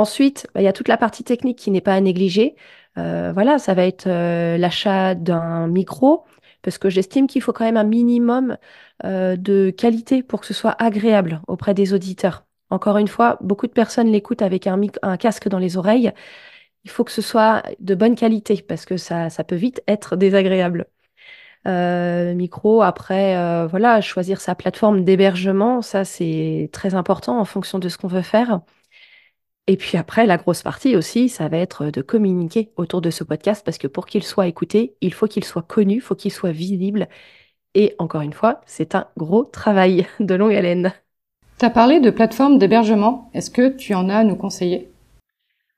Ensuite, 0.00 0.46
bah, 0.54 0.62
il 0.62 0.64
y 0.64 0.68
a 0.68 0.72
toute 0.72 0.88
la 0.88 0.96
partie 0.96 1.24
technique 1.24 1.58
qui 1.58 1.70
n'est 1.70 1.82
pas 1.82 1.92
à 1.92 2.00
négliger. 2.00 2.56
Euh, 2.96 3.32
voilà, 3.34 3.58
ça 3.58 3.74
va 3.74 3.84
être 3.84 4.06
euh, 4.06 4.56
l'achat 4.56 5.14
d'un 5.14 5.66
micro, 5.66 6.24
parce 6.62 6.78
que 6.78 6.88
j'estime 6.88 7.26
qu'il 7.26 7.42
faut 7.42 7.52
quand 7.52 7.66
même 7.66 7.76
un 7.76 7.84
minimum 7.84 8.56
euh, 9.04 9.36
de 9.36 9.68
qualité 9.68 10.22
pour 10.22 10.40
que 10.40 10.46
ce 10.46 10.54
soit 10.54 10.74
agréable 10.82 11.42
auprès 11.48 11.74
des 11.74 11.92
auditeurs. 11.92 12.46
Encore 12.70 12.96
une 12.96 13.08
fois, 13.08 13.36
beaucoup 13.42 13.66
de 13.66 13.72
personnes 13.72 14.10
l'écoutent 14.10 14.40
avec 14.40 14.66
un, 14.66 14.80
casque 15.18 15.48
dans 15.48 15.58
les 15.58 15.76
oreilles. 15.76 16.12
Il 16.84 16.90
faut 16.90 17.04
que 17.04 17.12
ce 17.12 17.20
soit 17.20 17.62
de 17.80 17.94
bonne 17.94 18.14
qualité 18.14 18.62
parce 18.66 18.86
que 18.86 18.96
ça, 18.96 19.28
peut 19.46 19.56
vite 19.56 19.82
être 19.86 20.16
désagréable. 20.16 20.86
Micro, 21.66 22.82
après, 22.82 23.66
voilà, 23.66 24.00
choisir 24.00 24.40
sa 24.40 24.54
plateforme 24.54 25.04
d'hébergement, 25.04 25.82
ça 25.82 26.04
c'est 26.04 26.70
très 26.72 26.94
important 26.94 27.38
en 27.38 27.44
fonction 27.44 27.78
de 27.78 27.88
ce 27.90 27.98
qu'on 27.98 28.08
veut 28.08 28.22
faire. 28.22 28.60
Et 29.70 29.76
puis 29.76 29.96
après, 29.96 30.26
la 30.26 30.36
grosse 30.36 30.64
partie 30.64 30.96
aussi, 30.96 31.28
ça 31.28 31.46
va 31.46 31.56
être 31.56 31.92
de 31.92 32.02
communiquer 32.02 32.72
autour 32.76 33.00
de 33.00 33.10
ce 33.10 33.22
podcast 33.22 33.64
parce 33.64 33.78
que 33.78 33.86
pour 33.86 34.06
qu'il 34.06 34.24
soit 34.24 34.48
écouté, 34.48 34.96
il 35.00 35.14
faut 35.14 35.28
qu'il 35.28 35.44
soit 35.44 35.62
connu, 35.62 35.94
il 35.94 36.00
faut 36.00 36.16
qu'il 36.16 36.32
soit 36.32 36.50
visible 36.50 37.06
et 37.76 37.94
encore 38.00 38.22
une 38.22 38.32
fois, 38.32 38.62
c'est 38.66 38.96
un 38.96 39.06
gros 39.16 39.44
travail 39.44 40.08
de 40.18 40.34
longue 40.34 40.56
haleine. 40.56 40.92
Tu 41.60 41.64
as 41.64 41.70
parlé 41.70 42.00
de 42.00 42.10
plateformes 42.10 42.58
d'hébergement. 42.58 43.30
Est-ce 43.32 43.52
que 43.52 43.68
tu 43.68 43.94
en 43.94 44.08
as 44.08 44.16
à 44.16 44.24
nous 44.24 44.34
conseiller? 44.34 44.90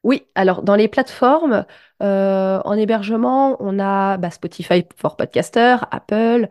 Oui, 0.05 0.23
alors 0.35 0.63
dans 0.63 0.75
les 0.75 0.89
plateformes, 0.89 1.67
euh, 2.03 2.63
en 2.65 2.73
hébergement, 2.73 3.59
on 3.61 3.79
a 3.79 4.17
bah, 4.17 4.31
Spotify 4.31 4.87
for 4.97 5.19
Podcaster, 5.19 5.77
Apple, 5.91 6.49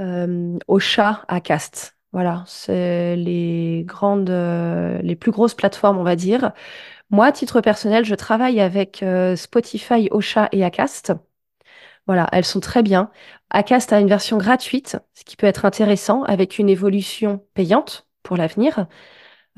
euh, 0.00 0.58
Ocha, 0.68 1.22
Acast. 1.28 1.97
Voilà, 2.12 2.42
c'est 2.46 3.16
les 3.16 3.84
grandes, 3.86 4.30
euh, 4.30 4.98
les 5.02 5.14
plus 5.14 5.30
grosses 5.30 5.54
plateformes, 5.54 5.98
on 5.98 6.02
va 6.02 6.16
dire. 6.16 6.52
Moi, 7.10 7.26
à 7.26 7.32
titre 7.32 7.60
personnel, 7.62 8.04
je 8.04 8.14
travaille 8.14 8.60
avec 8.60 9.02
euh, 9.02 9.36
Spotify, 9.36 10.08
Ocha 10.10 10.48
et 10.52 10.64
Acast. 10.64 11.14
Voilà, 12.06 12.28
elles 12.32 12.44
sont 12.44 12.60
très 12.60 12.82
bien. 12.82 13.10
Acast 13.50 13.92
a 13.92 14.00
une 14.00 14.08
version 14.08 14.38
gratuite, 14.38 14.98
ce 15.14 15.24
qui 15.24 15.36
peut 15.36 15.46
être 15.46 15.64
intéressant, 15.64 16.22
avec 16.24 16.58
une 16.58 16.68
évolution 16.68 17.44
payante 17.54 18.08
pour 18.22 18.36
l'avenir. 18.36 18.86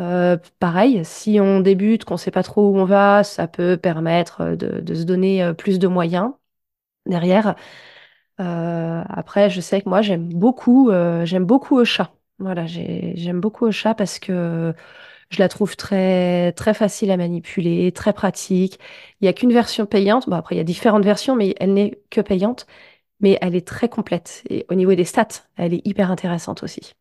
Euh, 0.00 0.38
pareil, 0.61 1.04
si 1.04 1.40
on 1.40 1.61
débute, 1.61 2.04
qu'on 2.04 2.14
ne 2.14 2.19
sait 2.19 2.30
pas 2.33 2.42
trop 2.42 2.71
où 2.71 2.78
on 2.78 2.85
va, 2.85 3.25
ça 3.25 3.49
peut 3.49 3.76
permettre 3.76 4.57
de, 4.57 4.95
se 4.95 5.04
donner 5.04 5.42
euh, 5.45 5.54
plus 5.54 5.78
de 5.78 5.88
moyens. 5.88 6.33
derrière. 7.07 7.57
après, 8.38 9.50
je 9.50 9.61
sais 9.61 9.83
que 9.83 9.88
moi, 9.88 10.02
j'aime 10.02 10.28
beaucoup, 10.28 10.90
j'aime 11.25 11.45
beaucoup 11.45 11.78
Ocha. 11.78 12.12
Voilà, 12.40 12.66
j'aime 12.66 13.38
beaucoup 13.40 13.66
Ocha 13.66 13.94
parce 13.94 14.18
que 14.18 14.75
je 15.28 15.38
la 15.38 15.49
trouve 15.49 15.76
très, 15.76 16.52
très 16.52 16.73
facile 16.73 17.11
à 17.11 17.18
manipuler, 17.18 17.92
très 17.92 18.14
pratique. 18.14 18.78
Il 19.20 19.25
n'y 19.25 19.28
a 19.28 19.35
qu'une 19.35 19.52
version 19.52 19.85
payante. 19.85 20.28
Bon, 20.28 20.37
après, 20.37 20.54
il 20.54 20.59
y 20.59 20.61
a 20.61 20.64
différentes 20.64 21.04
versions, 21.04 21.37
mais 21.37 21.54
elle 21.61 21.75
n'est 21.75 22.00
que 22.11 22.23
payante. 22.23 22.66
Mais 23.20 23.38
elle 23.42 23.54
est 23.54 23.66
très 23.66 23.90
complète. 23.90 24.42
Et 24.49 24.64
au 24.70 24.75
niveau 24.75 24.94
des 24.94 25.04
stats, 25.04 25.44
elle 25.56 25.75
est 25.75 25.87
hyper 25.87 26.11
intéressante 26.11 26.62
aussi. 26.62 26.94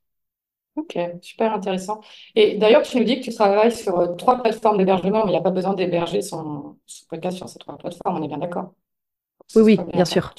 Ok, 0.76 0.98
super 1.22 1.54
intéressant. 1.54 2.02
Et 2.36 2.58
d'ailleurs, 2.58 2.84
tu 2.84 2.98
nous 2.98 3.06
dis 3.06 3.20
que 3.20 3.24
tu 3.24 3.34
travailles 3.34 3.72
sur 3.72 3.98
euh, 3.98 4.16
trois 4.16 4.42
plateformes 4.42 4.78
d'hébergement, 4.78 5.24
mais 5.26 5.32
il 5.32 5.34
n'y 5.34 5.40
a 5.40 5.42
pas 5.42 5.52
besoin 5.52 5.74
d'héberger 5.74 6.22
son, 6.22 6.78
podcast 7.10 7.38
sur 7.38 7.50
ces 7.50 7.60
trois 7.60 7.78
plateformes, 7.78 8.18
on 8.18 8.24
est 8.24 8.28
bien 8.28 8.38
d'accord? 8.38 8.74
Oui, 9.56 9.62
oui, 9.64 9.80
bien 9.94 10.06
sûr. 10.06 10.34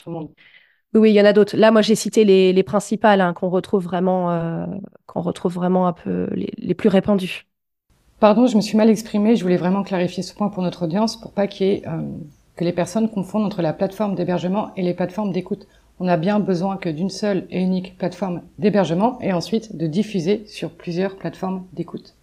Oui, 0.95 1.11
il 1.11 1.15
y 1.15 1.21
en 1.21 1.25
a 1.25 1.33
d'autres. 1.33 1.57
Là, 1.57 1.71
moi, 1.71 1.83
j'ai 1.83 1.95
cité 1.95 2.25
les, 2.25 2.63
principales 2.63 3.21
hein, 3.21 3.33
qu'on 3.33 3.49
retrouve 3.49 3.85
vraiment, 3.85 4.31
euh, 4.31 4.67
qu'on 5.07 5.21
retrouve 5.21 5.55
vraiment 5.55 5.87
un 5.87 5.93
peu 5.93 6.29
les, 6.33 6.75
plus 6.75 6.89
répandues. 6.89 7.47
Pardon, 8.19 8.47
je 8.47 8.57
me 8.57 8.61
suis 8.61 8.77
mal 8.77 8.91
exprimée. 8.91 9.37
Je 9.37 9.43
voulais 9.43 9.57
vraiment 9.57 9.83
clarifier 9.83 10.23
ce 10.23 10.35
point 10.35 10.49
pour 10.49 10.63
notre 10.63 10.85
audience, 10.85 11.17
pour 11.17 11.33
pas 11.33 11.47
qu'il 11.47 11.67
y 11.67 11.71
ait, 11.71 11.83
euh, 11.87 12.03
que 12.57 12.65
les 12.65 12.73
personnes 12.73 13.09
confondent 13.09 13.47
entre 13.47 13.63
la 13.63 13.73
plateforme 13.73 14.15
d'hébergement 14.15 14.71
et 14.77 14.83
les 14.83 14.95
plateformes 14.95 15.33
d'écoute 15.33 15.67
on 16.01 16.09
a 16.09 16.17
bien 16.17 16.41
besoin 16.41 16.79
que 16.79 16.89
d'une 16.89 17.11
seule 17.11 17.47
et 17.51 17.61
unique 17.61 17.97
plateforme 17.99 18.43
d'hébergement 18.59 19.19
et 19.21 19.35
ensuite 19.35 19.77
de 19.77 19.87
diffuser 19.87 20.47
sur 20.47 20.71
plusieurs 20.71 21.17
plateformes 21.17 21.67
d'écoute. 21.75 22.15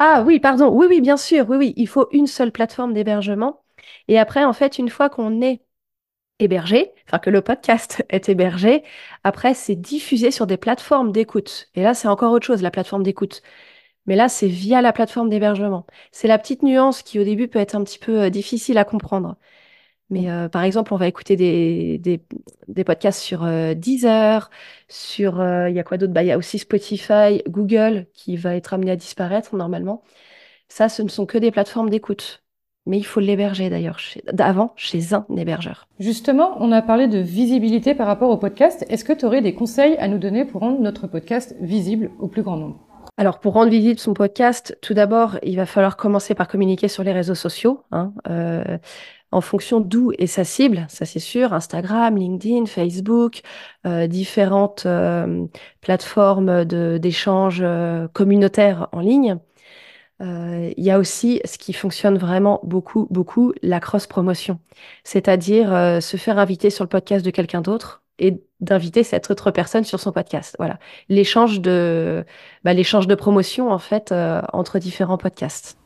Ah 0.00 0.24
oui, 0.26 0.40
pardon. 0.40 0.70
Oui, 0.70 0.86
oui, 0.90 1.00
bien 1.00 1.16
sûr. 1.16 1.48
Oui, 1.48 1.56
oui, 1.56 1.74
il 1.76 1.86
faut 1.86 2.08
une 2.10 2.26
seule 2.26 2.50
plateforme 2.50 2.92
d'hébergement. 2.92 3.60
Et 4.08 4.18
après, 4.18 4.44
en 4.44 4.52
fait, 4.52 4.78
une 4.78 4.88
fois 4.88 5.08
qu'on 5.08 5.40
est 5.40 5.60
hébergé, 6.38 6.92
enfin 7.06 7.18
que 7.18 7.30
le 7.30 7.40
podcast 7.42 8.04
est 8.10 8.28
hébergé, 8.28 8.82
après, 9.24 9.54
c'est 9.54 9.76
diffusé 9.76 10.30
sur 10.30 10.46
des 10.46 10.56
plateformes 10.56 11.12
d'écoute. 11.12 11.68
Et 11.74 11.82
là, 11.82 11.94
c'est 11.94 12.08
encore 12.08 12.32
autre 12.32 12.46
chose, 12.46 12.62
la 12.62 12.70
plateforme 12.70 13.02
d'écoute. 13.02 13.42
Mais 14.06 14.16
là, 14.16 14.28
c'est 14.28 14.48
via 14.48 14.82
la 14.82 14.92
plateforme 14.92 15.28
d'hébergement. 15.30 15.86
C'est 16.12 16.28
la 16.28 16.38
petite 16.38 16.62
nuance 16.62 17.02
qui, 17.02 17.18
au 17.20 17.24
début, 17.24 17.48
peut 17.48 17.58
être 17.58 17.74
un 17.76 17.84
petit 17.84 17.98
peu 17.98 18.22
euh, 18.24 18.30
difficile 18.30 18.78
à 18.78 18.84
comprendre. 18.84 19.36
Mais 20.10 20.30
euh, 20.30 20.48
par 20.48 20.62
exemple, 20.62 20.94
on 20.94 20.96
va 20.96 21.08
écouter 21.08 21.34
des, 21.36 21.98
des, 22.68 22.84
podcasts 22.84 23.20
sur 23.20 23.42
euh, 23.44 23.74
Deezer, 23.74 24.50
sur 24.88 25.40
euh, 25.40 25.68
il 25.68 25.74
y 25.74 25.80
a 25.80 25.84
quoi 25.84 25.96
d'autre? 25.98 26.12
Bah, 26.12 26.22
Il 26.22 26.26
y 26.28 26.32
a 26.32 26.38
aussi 26.38 26.58
Spotify, 26.60 27.42
Google 27.48 28.06
qui 28.12 28.36
va 28.36 28.54
être 28.54 28.72
amené 28.74 28.92
à 28.92 28.96
disparaître 28.96 29.56
normalement. 29.56 30.04
Ça, 30.68 30.88
ce 30.88 31.02
ne 31.02 31.08
sont 31.08 31.26
que 31.26 31.38
des 31.38 31.50
plateformes 31.52 31.90
d'écoute. 31.90 32.44
Mais 32.86 32.98
il 32.98 33.04
faut 33.04 33.20
l'héberger 33.20 33.68
d'ailleurs, 33.68 33.98
avant 34.38 34.72
chez 34.76 35.12
un 35.12 35.26
hébergeur. 35.36 35.88
Justement, 35.98 36.56
on 36.60 36.72
a 36.72 36.82
parlé 36.82 37.08
de 37.08 37.18
visibilité 37.18 37.94
par 37.94 38.06
rapport 38.06 38.30
au 38.30 38.36
podcast. 38.36 38.84
Est-ce 38.88 39.04
que 39.04 39.12
tu 39.12 39.24
aurais 39.26 39.42
des 39.42 39.54
conseils 39.54 39.96
à 39.98 40.08
nous 40.08 40.18
donner 40.18 40.44
pour 40.44 40.60
rendre 40.60 40.80
notre 40.80 41.06
podcast 41.06 41.56
visible 41.60 42.10
au 42.20 42.28
plus 42.28 42.42
grand 42.42 42.56
nombre? 42.56 42.80
Alors, 43.18 43.40
pour 43.40 43.54
rendre 43.54 43.70
visible 43.70 43.98
son 43.98 44.12
podcast, 44.12 44.76
tout 44.82 44.92
d'abord, 44.92 45.38
il 45.42 45.56
va 45.56 45.64
falloir 45.64 45.96
commencer 45.96 46.34
par 46.34 46.48
communiquer 46.48 46.88
sur 46.88 47.02
les 47.02 47.12
réseaux 47.12 47.34
sociaux. 47.34 47.80
Hein, 47.90 48.12
en 49.32 49.40
fonction 49.40 49.80
d'où 49.80 50.12
est 50.18 50.26
sa 50.26 50.44
cible, 50.44 50.86
ça 50.88 51.04
c'est 51.04 51.18
sûr, 51.18 51.52
Instagram, 51.52 52.16
LinkedIn, 52.16 52.66
Facebook, 52.66 53.42
euh, 53.86 54.06
différentes 54.06 54.86
euh, 54.86 55.46
plateformes 55.80 56.64
d'échange 56.64 57.60
euh, 57.62 58.08
communautaires 58.12 58.88
en 58.92 59.00
ligne. 59.00 59.38
Il 60.20 60.72
y 60.84 60.90
a 60.90 60.98
aussi 60.98 61.40
ce 61.44 61.58
qui 61.58 61.72
fonctionne 61.72 62.16
vraiment 62.16 62.60
beaucoup, 62.62 63.06
beaucoup, 63.10 63.52
la 63.62 63.80
cross-promotion, 63.80 64.58
c'est-à-dire 65.04 66.00
se 66.02 66.16
faire 66.16 66.38
inviter 66.38 66.70
sur 66.70 66.84
le 66.84 66.88
podcast 66.88 67.24
de 67.24 67.30
quelqu'un 67.30 67.60
d'autre 67.60 68.02
et 68.18 68.42
d'inviter 68.60 69.02
cette 69.02 69.30
autre 69.30 69.50
personne 69.50 69.84
sur 69.84 70.00
son 70.00 70.12
podcast. 70.12 70.56
Voilà, 70.58 70.78
l'échange 71.10 71.60
de, 71.60 72.24
bah, 72.64 72.72
l'échange 72.72 73.06
de 73.06 73.14
promotion 73.14 73.70
en 73.70 73.78
fait 73.78 74.14
entre 74.54 74.78
différents 74.78 75.18
podcasts. 75.18 75.76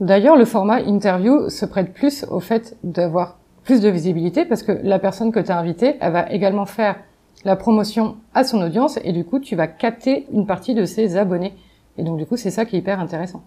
D'ailleurs, 0.00 0.36
le 0.36 0.46
format 0.46 0.80
interview 0.80 1.50
se 1.50 1.66
prête 1.66 1.92
plus 1.92 2.24
au 2.30 2.40
fait 2.40 2.78
d'avoir 2.82 3.38
plus 3.64 3.82
de 3.82 3.88
visibilité 3.90 4.46
parce 4.46 4.62
que 4.62 4.72
la 4.82 4.98
personne 4.98 5.30
que 5.30 5.40
tu 5.40 5.50
as 5.52 5.58
invitée, 5.58 5.96
elle 6.00 6.12
va 6.12 6.30
également 6.32 6.64
faire 6.64 6.96
la 7.44 7.56
promotion 7.56 8.16
à 8.32 8.44
son 8.44 8.62
audience 8.62 8.98
et 9.04 9.12
du 9.12 9.24
coup, 9.24 9.40
tu 9.40 9.56
vas 9.56 9.66
capter 9.66 10.26
une 10.32 10.46
partie 10.46 10.74
de 10.74 10.86
ses 10.86 11.18
abonnés. 11.18 11.54
Et 11.98 12.02
donc, 12.02 12.18
du 12.18 12.26
coup, 12.26 12.36
c'est 12.36 12.50
ça 12.50 12.64
qui 12.64 12.76
est 12.76 12.78
hyper 12.80 13.00
intéressant. 13.00 13.42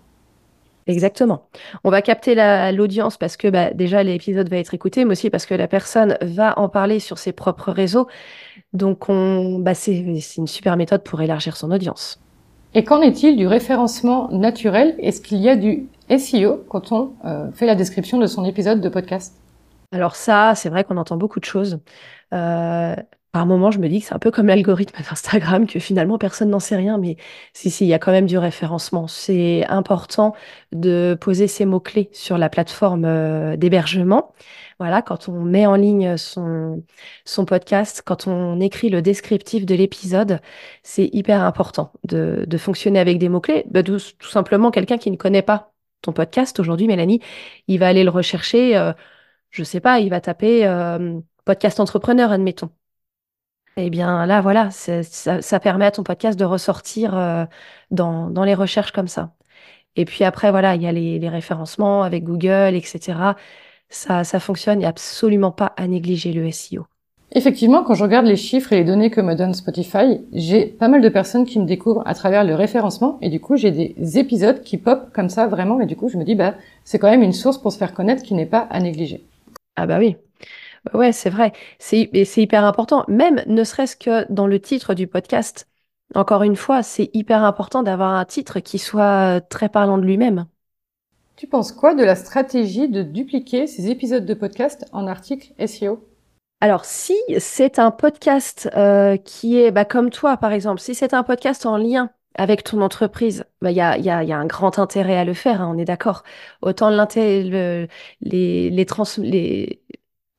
Exactement. 0.86 1.48
On 1.84 1.92
va 1.92 2.02
capter 2.02 2.36
l'audience 2.74 3.18
parce 3.18 3.38
que 3.38 3.48
bah, 3.48 3.72
déjà 3.72 4.04
l'épisode 4.04 4.50
va 4.50 4.58
être 4.58 4.74
écouté, 4.74 5.06
mais 5.06 5.14
aussi 5.14 5.30
parce 5.30 5.46
que 5.46 5.54
la 5.54 5.68
personne 5.68 6.18
va 6.22 6.60
en 6.60 6.68
parler 6.68 7.00
sur 7.00 7.18
ses 7.18 7.32
propres 7.32 7.72
réseaux. 7.72 8.08
Donc, 8.74 9.10
on, 9.10 9.60
bah, 9.60 9.76
c'est 9.76 9.96
une 9.96 10.48
super 10.48 10.76
méthode 10.76 11.04
pour 11.04 11.22
élargir 11.22 11.56
son 11.56 11.72
audience. 11.72 12.20
Et 12.76 12.84
qu'en 12.84 13.02
est-il 13.02 13.38
du 13.38 13.48
référencement 13.48 14.30
naturel? 14.32 14.96
Est-ce 15.00 15.22
qu'il 15.22 15.38
y 15.38 15.48
a 15.48 15.56
du 15.56 15.88
SEO 16.10 16.64
quand 16.68 16.92
on 16.92 17.14
euh, 17.24 17.52
fait 17.52 17.68
la 17.68 17.76
description 17.76 18.18
de 18.18 18.26
son 18.26 18.46
épisode 18.46 18.82
de 18.82 18.90
podcast? 18.90 19.36
Alors 19.92 20.16
ça, 20.16 20.54
c'est 20.56 20.70
vrai 20.70 20.84
qu'on 20.84 20.98
entend 20.98 21.18
beaucoup 21.18 21.40
de 21.40 21.46
choses. 21.46 21.80
Euh, 22.34 22.96
par 23.34 23.48
moment, 23.48 23.72
je 23.72 23.80
me 23.80 23.90
dis 23.90 24.00
que 24.00 24.06
c'est 24.06 24.14
un 24.14 24.20
peu 24.20 24.30
comme 24.32 24.46
l'algorithme 24.48 24.96
d'Instagram, 25.04 25.66
que 25.68 25.80
finalement 25.80 26.20
personne 26.20 26.52
n'en 26.52 26.60
sait 26.60 26.76
rien, 26.76 27.00
mais 27.00 27.18
si, 27.54 27.72
si, 27.72 27.86
il 27.86 27.88
y 27.90 27.94
a 27.96 28.00
quand 28.00 28.12
même 28.12 28.28
du 28.28 28.38
référencement. 28.38 29.08
C'est 29.08 29.66
important 29.70 30.36
de 30.72 31.18
poser 31.20 31.48
ces 31.48 31.66
mots-clés 31.66 32.10
sur 32.14 32.38
la 32.38 32.50
plateforme 32.50 33.06
euh, 33.06 33.58
d'hébergement. 33.58 34.34
Voilà, 34.80 35.02
quand 35.02 35.30
on 35.30 35.42
met 35.42 35.66
en 35.66 35.76
ligne 35.76 36.16
son, 36.18 36.84
son 37.26 37.46
podcast, 37.46 38.04
quand 38.06 38.28
on 38.28 38.60
écrit 38.60 38.90
le 38.90 39.02
descriptif 39.02 39.66
de 39.66 39.74
l'épisode, 39.76 40.40
c'est 40.84 41.10
hyper 41.12 41.42
important 41.42 41.92
de, 42.04 42.46
de 42.48 42.58
fonctionner 42.60 43.00
avec 43.00 43.18
des 43.18 43.30
mots-clés. 43.30 43.66
Bah, 43.72 43.82
tout, 43.82 43.98
tout 44.20 44.30
simplement, 44.30 44.70
quelqu'un 44.72 45.00
qui 45.00 45.10
ne 45.10 45.18
connaît 45.18 45.42
pas 45.42 45.74
ton 46.02 46.14
podcast 46.14 46.60
aujourd'hui, 46.60 46.86
Mélanie, 46.88 47.22
il 47.68 47.80
va 47.80 47.88
aller 47.88 48.04
le 48.04 48.12
rechercher, 48.12 48.78
euh, 48.78 48.94
je 49.50 49.64
sais 49.64 49.80
pas, 49.80 50.00
il 50.00 50.10
va 50.10 50.22
taper 50.22 50.68
euh, 50.68 51.20
podcast 51.46 51.80
entrepreneur, 51.80 52.32
admettons. 52.32 52.70
Eh 53.78 53.90
bien 53.90 54.26
là, 54.26 54.42
voilà, 54.42 54.70
ça, 54.72 55.60
permet 55.60 55.86
à 55.86 55.92
ton 55.92 56.04
podcast 56.04 56.38
de 56.40 56.46
ressortir 56.46 57.18
euh, 57.18 57.46
dans, 57.92 58.30
dans, 58.30 58.44
les 58.44 58.54
recherches 58.54 58.92
comme 58.92 59.08
ça. 59.08 59.34
Et 59.96 60.06
puis 60.06 60.24
après, 60.24 60.52
voilà, 60.52 60.76
il 60.76 60.82
y 60.82 60.88
a 60.88 60.92
les, 60.92 61.20
les 61.20 61.30
référencements 61.30 62.04
avec 62.04 62.24
Google, 62.24 62.76
etc. 62.76 63.34
Ça, 63.90 64.24
ça 64.24 64.40
fonctionne, 64.40 64.78
il 64.78 64.80
n'y 64.80 64.86
a 64.86 64.90
absolument 64.90 65.52
pas 65.52 65.74
à 65.78 65.88
négliger 65.88 66.34
le 66.34 66.52
SEO. 66.52 66.86
Effectivement, 67.36 67.84
quand 67.84 67.96
je 67.96 68.04
regarde 68.04 68.28
les 68.28 68.36
chiffres 68.36 68.74
et 68.74 68.78
les 68.78 68.84
données 68.84 69.10
que 69.10 69.20
me 69.20 69.34
donne 69.34 69.56
Spotify, 69.56 70.22
j'ai 70.34 70.68
pas 70.68 70.88
mal 70.88 71.02
de 71.02 71.10
personnes 71.10 71.46
qui 71.46 71.60
me 71.60 71.66
découvrent 71.66 72.04
à 72.06 72.14
travers 72.14 72.44
le 72.44 72.54
référencement 72.54 73.18
et 73.24 73.30
du 73.30 73.40
coup 73.40 73.58
j'ai 73.58 73.72
des 73.72 74.20
épisodes 74.20 74.62
qui 74.62 74.78
pop 74.78 75.10
comme 75.14 75.30
ça 75.30 75.48
vraiment 75.48 75.82
et 75.82 75.88
du 75.88 75.96
coup 75.96 76.10
je 76.10 76.18
me 76.18 76.24
dis 76.24 76.36
bah 76.36 76.54
c'est 76.84 77.00
quand 77.00 77.10
même 77.10 77.24
une 77.24 77.34
source 77.34 77.58
pour 77.58 77.72
se 77.72 77.80
faire 77.80 77.96
connaître 77.96 78.22
qui 78.22 78.36
n'est 78.36 78.46
pas 78.46 78.68
à 78.70 78.80
négliger. 78.80 79.24
Ah 79.76 79.88
bah 79.88 79.98
oui. 79.98 80.16
Ouais, 80.94 81.12
c'est 81.12 81.30
vrai. 81.30 81.54
C'est 81.80 82.10
c'est 82.26 82.42
hyper 82.42 82.66
important. 82.66 83.06
Même 83.08 83.42
ne 83.48 83.64
serait-ce 83.64 83.96
que 83.96 84.32
dans 84.32 84.48
le 84.48 84.60
titre 84.60 84.94
du 84.94 85.08
podcast. 85.08 85.68
Encore 86.16 86.44
une 86.44 86.56
fois, 86.56 86.84
c'est 86.84 87.10
hyper 87.14 87.44
important 87.44 87.84
d'avoir 87.84 88.14
un 88.14 88.26
titre 88.26 88.60
qui 88.60 88.78
soit 88.78 89.42
très 89.50 89.70
parlant 89.70 89.98
de 89.98 90.04
lui-même. 90.04 90.46
Tu 91.36 91.48
penses 91.48 91.72
quoi 91.72 91.96
de 91.96 92.04
la 92.04 92.16
stratégie 92.16 92.90
de 92.90 93.02
dupliquer 93.02 93.66
ces 93.66 93.90
épisodes 93.90 94.26
de 94.26 94.34
podcast 94.34 94.86
en 94.92 95.08
articles 95.08 95.54
SEO 95.66 96.08
alors, 96.64 96.86
si 96.86 97.18
c'est 97.40 97.78
un 97.78 97.92
podcast 97.92 98.70
euh, 98.78 99.18
qui 99.18 99.60
est 99.60 99.70
bah, 99.70 99.84
comme 99.84 100.10
toi, 100.10 100.38
par 100.38 100.54
exemple, 100.54 100.80
si 100.80 100.96
c'est 100.96 101.14
un 101.14 101.22
podcast 101.24 101.66
en 101.66 101.76
lien 101.76 102.10
avec 102.36 102.64
ton 102.64 102.80
entreprise, 102.82 103.44
bah, 103.62 103.72
il 103.72 103.76
y, 103.76 103.82
a, 103.82 103.98
y, 103.98 104.10
a, 104.10 104.24
y, 104.24 104.32
a, 104.32 104.38
un 104.38 104.46
grand 104.46 104.80
intérêt 104.80 105.18
à 105.18 105.26
le 105.26 105.34
faire, 105.34 105.62
hein, 105.62 105.74
on 105.76 105.78
est 105.78 105.84
d'accord. 105.84 106.24
Autant 106.62 106.90
le, 106.90 107.88
les, 108.22 108.70
les, 108.70 108.86
trans, 108.86 109.04
les 109.18 109.82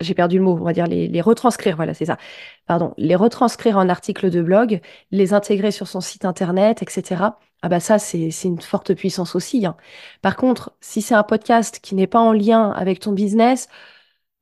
j'ai 0.00 0.14
perdu 0.14 0.38
le 0.38 0.44
mot, 0.44 0.52
on 0.60 0.64
va 0.64 0.72
dire 0.72 0.86
les, 0.86 1.20
retranscrire, 1.20 1.76
voilà, 1.76 1.94
c'est 1.94 2.06
ça. 2.06 2.18
Pardon, 2.66 2.94
les 2.98 3.14
retranscrire 3.14 3.78
en 3.78 3.88
article 3.88 4.30
de 4.30 4.42
blog, 4.42 4.80
les 5.10 5.34
intégrer 5.34 5.70
sur 5.70 5.88
son 5.88 6.00
site 6.00 6.24
internet, 6.24 6.82
etc. 6.82 7.24
Ah 7.62 7.68
bah 7.68 7.80
ça, 7.80 7.98
c'est 7.98 8.30
une 8.44 8.60
forte 8.60 8.94
puissance 8.94 9.34
aussi. 9.34 9.64
Hein. 9.66 9.76
Par 10.22 10.36
contre, 10.36 10.76
si 10.80 11.00
c'est 11.02 11.14
un 11.14 11.22
podcast 11.22 11.78
qui 11.82 11.94
n'est 11.94 12.06
pas 12.06 12.20
en 12.20 12.32
lien 12.32 12.70
avec 12.72 13.00
ton 13.00 13.12
business, 13.12 13.68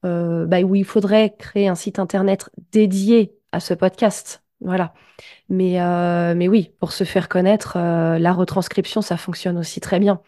euh, 0.04 0.46
bah, 0.46 0.60
où 0.62 0.74
il 0.74 0.84
faudrait 0.84 1.34
créer 1.38 1.68
un 1.68 1.74
site 1.76 1.98
internet 1.98 2.50
dédié 2.72 3.36
à 3.52 3.60
ce 3.60 3.74
podcast. 3.74 4.42
Voilà. 4.64 4.94
Mais, 5.48 5.80
euh, 5.80 6.34
mais 6.36 6.48
oui, 6.48 6.72
pour 6.78 6.92
se 6.92 7.04
faire 7.04 7.28
connaître, 7.28 7.76
euh, 7.76 8.18
la 8.18 8.32
retranscription, 8.32 9.02
ça 9.02 9.16
fonctionne 9.16 9.58
aussi 9.58 9.80
très 9.80 9.98
bien. 9.98 10.20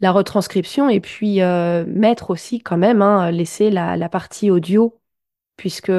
La 0.00 0.12
retranscription 0.12 0.88
et 0.88 1.00
puis 1.00 1.40
mettre 1.86 2.30
aussi 2.30 2.60
quand 2.62 2.78
même, 2.78 3.02
hein, 3.02 3.30
laisser 3.30 3.70
la, 3.70 3.96
la, 3.96 4.08
partie 4.08 4.50
audio, 4.50 4.98
puisque 5.56 5.92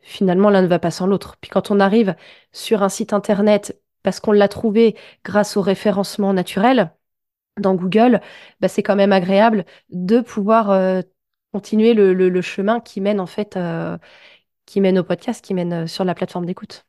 finalement 0.00 0.50
l'un 0.50 0.62
ne 0.62 0.66
va 0.68 0.78
pas 0.78 0.90
sans 0.90 1.06
l'autre. 1.06 1.36
Puis 1.40 1.50
quand 1.50 1.70
on 1.70 1.80
arrive 1.80 2.14
sur 2.52 2.82
un 2.82 2.88
site 2.88 3.12
internet, 3.12 3.80
parce 4.02 4.20
qu'on 4.20 4.32
l'a 4.32 4.48
trouvé 4.48 4.96
grâce 5.24 5.56
au 5.56 5.62
référencement 5.62 6.32
naturel 6.32 6.92
dans 7.58 7.74
Google, 7.74 8.20
bah, 8.60 8.68
c'est 8.68 8.82
quand 8.82 8.96
même 8.96 9.12
agréable 9.12 9.64
de 9.90 10.20
pouvoir 10.20 11.02
continuer 11.52 11.94
le, 11.94 12.40
chemin 12.42 12.80
qui 12.80 13.00
mène 13.00 13.20
en 13.20 13.26
fait, 13.26 13.56
qui 14.66 14.80
mène 14.80 14.98
au 14.98 15.04
podcast, 15.04 15.44
qui 15.44 15.54
mène 15.54 15.86
sur 15.86 16.04
la 16.04 16.14
plateforme 16.14 16.46
d'écoute 16.46 16.86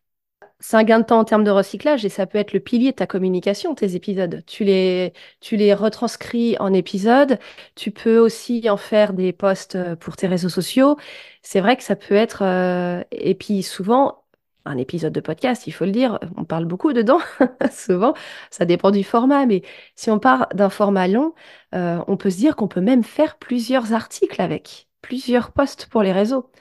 c'est 0.60 0.78
un 0.78 0.84
gain 0.84 1.00
de 1.00 1.06
temps 1.06 1.20
en 1.20 1.24
termes 1.26 1.44
de 1.44 1.52
recyclage 1.52 2.04
et 2.06 2.10
ça 2.10 2.26
peut 2.26 2.38
être 2.38 2.54
le 2.54 2.60
pilier 2.60 2.92
de 2.92 2.96
ta 2.96 3.08
communication, 3.08 3.76
tes 3.76 3.96
épisodes. 3.96 4.44
Tu 4.48 4.64
les, 4.64 5.14
tu 5.40 5.56
les 5.56 5.74
retranscris 5.74 6.58
en 6.60 6.74
épisodes. 6.74 7.38
Tu 7.76 7.92
peux 7.92 8.18
aussi 8.18 8.68
en 8.70 8.78
faire 8.78 9.14
des 9.14 9.34
posts 9.34 9.76
euh, 9.76 9.96
pour 9.96 10.16
tes 10.16 10.28
réseaux 10.28 10.50
sociaux. 10.50 10.98
C'est 11.44 11.62
vrai 11.62 11.78
que 11.78 11.84
ça 11.84 11.96
peut 11.96 12.16
être, 12.16 12.44
euh, 12.44 13.04
et 13.12 13.36
puis 13.36 13.62
souvent, 13.64 14.24
un 14.66 14.78
épisode 14.78 15.14
de 15.14 15.22
podcast, 15.22 15.68
il 15.68 15.72
faut 15.72 15.86
le 15.86 15.92
dire, 15.92 16.20
on 16.38 16.44
parle 16.44 16.66
beaucoup 16.66 16.92
dedans, 16.92 17.20
souvent, 17.72 18.14
ça 18.52 18.66
dépend 18.66 18.92
du 18.92 19.04
format, 19.04 19.46
mais 19.46 19.62
si 19.96 20.12
on 20.12 20.20
part 20.20 20.50
d'un 20.54 20.70
format 20.70 21.08
long, 21.08 21.34
euh, 21.74 22.00
on 22.08 22.18
peut 22.18 22.30
se 22.30 22.38
dire 22.38 22.56
qu'on 22.58 22.68
peut 22.68 22.82
même 22.82 23.04
faire 23.04 23.38
plusieurs 23.38 23.94
articles 23.94 24.42
avec, 24.42 24.90
plusieurs 25.02 25.52
posts 25.54 25.88
pour 25.88 26.04
les 26.04 26.12
réseaux. 26.12 26.52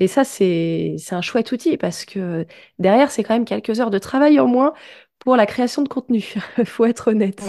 Et 0.00 0.08
ça, 0.08 0.24
c'est 0.24 0.96
un 1.10 1.20
chouette 1.20 1.52
outil 1.52 1.76
parce 1.76 2.04
que 2.04 2.46
derrière, 2.78 3.10
c'est 3.10 3.22
quand 3.22 3.34
même 3.34 3.44
quelques 3.44 3.80
heures 3.80 3.90
de 3.90 3.98
travail 3.98 4.40
en 4.40 4.46
moins 4.46 4.72
pour 5.18 5.36
la 5.36 5.46
création 5.46 5.82
de 5.82 5.88
contenu. 5.88 6.34
Il 6.58 6.64
faut 6.64 6.84
être 6.84 7.10
honnête. 7.10 7.42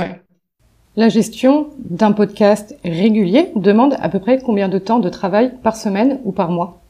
La 0.95 1.09
gestion 1.09 1.71
d'un 1.77 2.13
podcast 2.13 2.77
régulier 2.85 3.51
demande 3.55 3.95
à 3.99 4.07
peu 4.07 4.19
près 4.19 4.39
combien 4.39 4.69
de 4.69 4.79
temps 4.79 4.99
de 4.99 5.09
travail 5.09 5.53
par 5.61 5.75
semaine 5.75 6.21
ou 6.23 6.31
par 6.31 6.51
mois? 6.51 6.81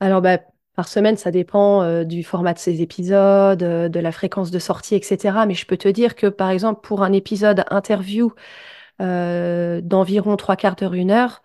Alors, 0.00 0.20
bah, 0.20 0.38
par 0.74 0.88
semaine, 0.88 1.16
ça 1.16 1.30
dépend 1.30 1.82
euh, 1.82 2.02
du 2.02 2.24
format 2.24 2.52
de 2.52 2.58
ces 2.58 2.82
épisodes, 2.82 3.62
euh, 3.62 3.88
de 3.88 4.00
la 4.00 4.10
fréquence 4.10 4.50
de 4.50 4.58
sortie, 4.58 4.96
etc. 4.96 5.46
Mais 5.46 5.54
je 5.54 5.66
peux 5.66 5.76
te 5.76 5.86
dire 5.86 6.16
que, 6.16 6.26
par 6.26 6.50
exemple, 6.50 6.80
pour 6.82 7.04
un 7.04 7.12
épisode 7.12 7.64
interview 7.70 8.32
euh, 9.00 9.80
d'environ 9.82 10.36
trois 10.36 10.56
quarts 10.56 10.74
d'heure, 10.74 10.94
une 10.94 11.12
heure, 11.12 11.42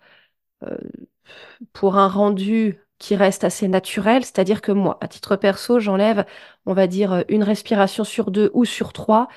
pour 1.72 1.96
un 1.96 2.08
rendu 2.08 2.80
qui 3.00 3.16
reste 3.16 3.44
assez 3.44 3.68
naturel, 3.68 4.24
c'est-à-dire 4.24 4.62
que 4.62 4.72
moi, 4.72 4.98
à 5.02 5.08
titre 5.08 5.36
perso, 5.36 5.80
j'enlève, 5.80 6.26
on 6.66 6.74
va 6.74 6.86
dire, 6.86 7.24
une 7.28 7.42
respiration 7.44 8.04
sur 8.04 8.30
deux 8.30 8.50
ou 8.54 8.64
sur 8.66 8.92
trois, 8.92 9.28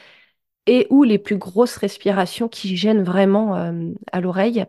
et 0.67 0.87
ou 0.89 1.03
les 1.03 1.19
plus 1.19 1.37
grosses 1.37 1.77
respirations 1.77 2.49
qui 2.49 2.77
gênent 2.77 3.03
vraiment 3.03 3.55
euh, 3.57 3.91
à 4.11 4.21
l'oreille. 4.21 4.65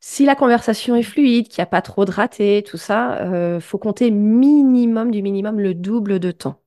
Si 0.00 0.26
la 0.26 0.36
conversation 0.36 0.96
est 0.96 1.02
fluide, 1.04 1.48
qu'il 1.48 1.60
n'y 1.62 1.64
a 1.64 1.66
pas 1.66 1.82
trop 1.82 2.04
de 2.04 2.12
ratés, 2.12 2.64
tout 2.66 2.78
ça, 2.78 3.18
euh, 3.22 3.60
faut 3.60 3.78
compter 3.78 4.10
minimum 4.10 5.10
du 5.12 5.22
minimum 5.22 5.60
le 5.60 5.74
double 5.74 6.20
de 6.20 6.30
temps. 6.32 6.60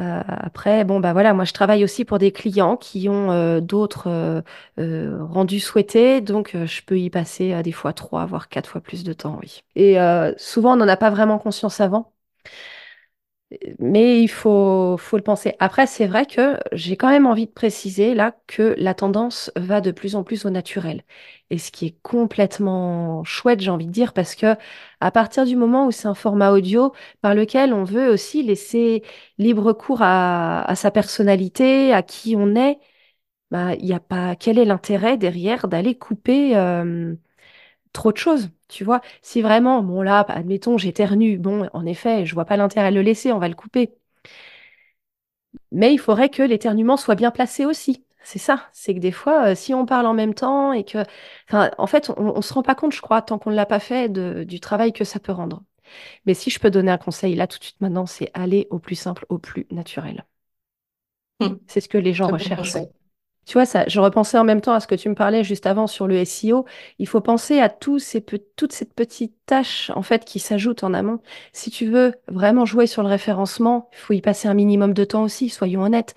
Euh, 0.00 0.22
après, 0.26 0.84
bon, 0.84 0.98
bah 0.98 1.12
voilà, 1.12 1.34
moi 1.34 1.44
je 1.44 1.52
travaille 1.52 1.84
aussi 1.84 2.04
pour 2.04 2.18
des 2.18 2.32
clients 2.32 2.76
qui 2.76 3.08
ont 3.08 3.30
euh, 3.32 3.60
d'autres 3.60 4.42
euh, 4.78 5.24
rendus 5.24 5.60
souhaités, 5.60 6.20
donc 6.20 6.56
je 6.56 6.82
peux 6.82 6.98
y 6.98 7.10
passer 7.10 7.62
des 7.62 7.72
fois 7.72 7.92
trois, 7.92 8.24
voire 8.24 8.48
quatre 8.48 8.68
fois 8.68 8.80
plus 8.80 9.04
de 9.04 9.12
temps, 9.12 9.38
oui. 9.42 9.62
Et 9.76 9.96
souvent, 10.38 10.72
on 10.74 10.76
n'en 10.76 10.88
a 10.88 10.96
pas 10.96 11.10
vraiment 11.10 11.38
conscience 11.38 11.80
avant 11.80 12.12
mais 13.80 14.22
il 14.22 14.28
faut, 14.28 14.96
faut 14.98 15.16
le 15.16 15.22
penser. 15.22 15.54
Après, 15.58 15.86
c'est 15.86 16.06
vrai 16.06 16.26
que 16.26 16.58
j'ai 16.72 16.96
quand 16.96 17.08
même 17.10 17.26
envie 17.26 17.46
de 17.46 17.50
préciser 17.52 18.14
là 18.14 18.36
que 18.46 18.74
la 18.78 18.94
tendance 18.94 19.50
va 19.56 19.80
de 19.80 19.90
plus 19.90 20.14
en 20.16 20.22
plus 20.24 20.44
au 20.44 20.50
naturel. 20.50 21.02
Et 21.50 21.58
ce 21.58 21.72
qui 21.72 21.86
est 21.86 21.96
complètement 22.02 23.24
chouette, 23.24 23.60
j'ai 23.60 23.70
envie 23.70 23.86
de 23.86 23.92
dire, 23.92 24.12
parce 24.12 24.34
que 24.36 24.54
à 25.00 25.10
partir 25.10 25.44
du 25.46 25.56
moment 25.56 25.86
où 25.86 25.90
c'est 25.90 26.06
un 26.08 26.14
format 26.14 26.52
audio 26.52 26.92
par 27.22 27.34
lequel 27.34 27.72
on 27.74 27.82
veut 27.84 28.08
aussi 28.10 28.42
laisser 28.44 29.02
libre 29.38 29.72
cours 29.72 30.02
à, 30.02 30.62
à 30.62 30.74
sa 30.76 30.90
personnalité, 30.92 31.92
à 31.92 32.02
qui 32.02 32.36
on 32.36 32.54
est, 32.54 32.78
bah, 33.50 33.74
il 33.76 33.84
n'y 33.84 33.92
a 33.92 34.00
pas, 34.00 34.36
quel 34.36 34.58
est 34.58 34.64
l'intérêt 34.64 35.16
derrière 35.18 35.68
d'aller 35.68 35.96
couper 35.98 36.56
euh, 36.56 37.14
trop 37.92 38.12
de 38.12 38.16
choses? 38.16 38.50
Tu 38.68 38.84
vois, 38.84 39.00
si 39.22 39.42
vraiment, 39.42 39.82
bon 39.82 40.02
là, 40.02 40.20
admettons, 40.28 40.78
j'éternue, 40.78 41.38
bon, 41.38 41.68
en 41.72 41.86
effet, 41.86 42.26
je 42.26 42.34
vois 42.34 42.44
pas 42.44 42.56
l'intérêt 42.56 42.90
de 42.90 42.96
le 42.96 43.02
laisser, 43.02 43.32
on 43.32 43.38
va 43.38 43.48
le 43.48 43.54
couper. 43.54 43.94
Mais 45.72 45.92
il 45.92 45.98
faudrait 45.98 46.28
que 46.28 46.42
l'éternuement 46.42 46.96
soit 46.96 47.14
bien 47.14 47.30
placé 47.30 47.64
aussi. 47.64 48.04
C'est 48.22 48.38
ça, 48.38 48.68
c'est 48.72 48.94
que 48.94 49.00
des 49.00 49.12
fois, 49.12 49.50
euh, 49.50 49.54
si 49.54 49.72
on 49.72 49.86
parle 49.86 50.06
en 50.06 50.14
même 50.14 50.34
temps 50.34 50.72
et 50.72 50.84
que, 50.84 50.98
en 51.52 51.86
fait, 51.86 52.10
on, 52.16 52.36
ne 52.36 52.42
se 52.42 52.52
rend 52.52 52.62
pas 52.62 52.74
compte, 52.74 52.92
je 52.92 53.00
crois, 53.00 53.22
tant 53.22 53.38
qu'on 53.38 53.50
ne 53.50 53.56
l'a 53.56 53.66
pas 53.66 53.80
fait, 53.80 54.10
du 54.10 54.60
travail 54.60 54.92
que 54.92 55.04
ça 55.04 55.18
peut 55.18 55.32
rendre. 55.32 55.62
Mais 56.26 56.34
si 56.34 56.50
je 56.50 56.60
peux 56.60 56.70
donner 56.70 56.90
un 56.92 56.98
conseil 56.98 57.34
là 57.34 57.46
tout 57.46 57.58
de 57.58 57.64
suite 57.64 57.80
maintenant, 57.80 58.06
c'est 58.06 58.30
aller 58.34 58.68
au 58.70 58.78
plus 58.78 58.94
simple, 58.94 59.26
au 59.28 59.38
plus 59.38 59.66
naturel. 59.70 60.26
Hmm. 61.40 61.56
C'est 61.66 61.80
ce 61.80 61.88
que 61.88 61.98
les 61.98 62.12
gens 62.12 62.28
recherchent. 62.28 62.76
Tu 63.46 63.54
vois, 63.54 63.66
ça, 63.66 63.84
je 63.88 63.98
repensais 63.98 64.38
en 64.38 64.44
même 64.44 64.60
temps 64.60 64.74
à 64.74 64.80
ce 64.80 64.86
que 64.86 64.94
tu 64.94 65.08
me 65.08 65.14
parlais 65.14 65.42
juste 65.42 65.66
avant 65.66 65.86
sur 65.88 66.06
le 66.06 66.24
SEO. 66.24 66.66
Il 66.98 67.08
faut 67.08 67.20
penser 67.20 67.58
à 67.58 67.68
tous 67.68 67.98
ces 67.98 68.24
toutes 68.56 68.72
ces 68.72 68.84
petites 68.84 69.34
tâches 69.46 69.90
en 69.94 70.02
fait 70.02 70.24
qui 70.24 70.38
s'ajoutent 70.38 70.84
en 70.84 70.94
amont. 70.94 71.20
Si 71.52 71.70
tu 71.70 71.86
veux 71.90 72.14
vraiment 72.28 72.64
jouer 72.64 72.86
sur 72.86 73.02
le 73.02 73.08
référencement, 73.08 73.88
il 73.92 73.98
faut 73.98 74.12
y 74.12 74.20
passer 74.20 74.46
un 74.46 74.54
minimum 74.54 74.94
de 74.94 75.04
temps 75.04 75.24
aussi, 75.24 75.48
soyons 75.48 75.82
honnêtes. 75.82 76.14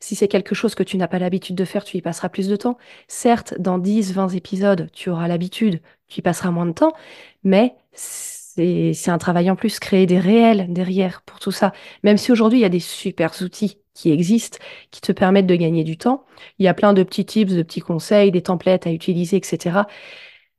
Si 0.00 0.14
c'est 0.14 0.28
quelque 0.28 0.54
chose 0.54 0.74
que 0.74 0.82
tu 0.84 0.96
n'as 0.96 1.08
pas 1.08 1.18
l'habitude 1.18 1.56
de 1.56 1.64
faire, 1.64 1.82
tu 1.84 1.96
y 1.96 2.02
passeras 2.02 2.28
plus 2.28 2.48
de 2.48 2.56
temps. 2.56 2.78
Certes, 3.08 3.54
dans 3.58 3.78
10, 3.78 4.12
20 4.12 4.28
épisodes, 4.28 4.88
tu 4.92 5.10
auras 5.10 5.26
l'habitude, 5.28 5.80
tu 6.08 6.20
y 6.20 6.22
passeras 6.22 6.50
moins 6.50 6.66
de 6.66 6.72
temps, 6.72 6.92
mais 7.42 7.74
c'est 8.56 9.10
un 9.10 9.18
travail 9.18 9.50
en 9.50 9.56
plus, 9.56 9.78
créer 9.78 10.06
des 10.06 10.18
réels 10.18 10.72
derrière 10.72 11.22
pour 11.22 11.38
tout 11.38 11.52
ça. 11.52 11.72
Même 12.02 12.16
si 12.16 12.32
aujourd'hui, 12.32 12.58
il 12.58 12.62
y 12.62 12.64
a 12.64 12.68
des 12.70 12.80
super 12.80 13.32
outils 13.42 13.78
qui 13.94 14.10
existent, 14.12 14.58
qui 14.90 15.00
te 15.00 15.12
permettent 15.12 15.46
de 15.46 15.56
gagner 15.56 15.84
du 15.84 15.96
temps. 15.98 16.24
Il 16.58 16.64
y 16.64 16.68
a 16.68 16.74
plein 16.74 16.92
de 16.92 17.02
petits 17.02 17.24
tips, 17.24 17.52
de 17.54 17.62
petits 17.62 17.80
conseils, 17.80 18.30
des 18.30 18.42
templates 18.42 18.86
à 18.86 18.92
utiliser, 18.92 19.36
etc. 19.36 19.86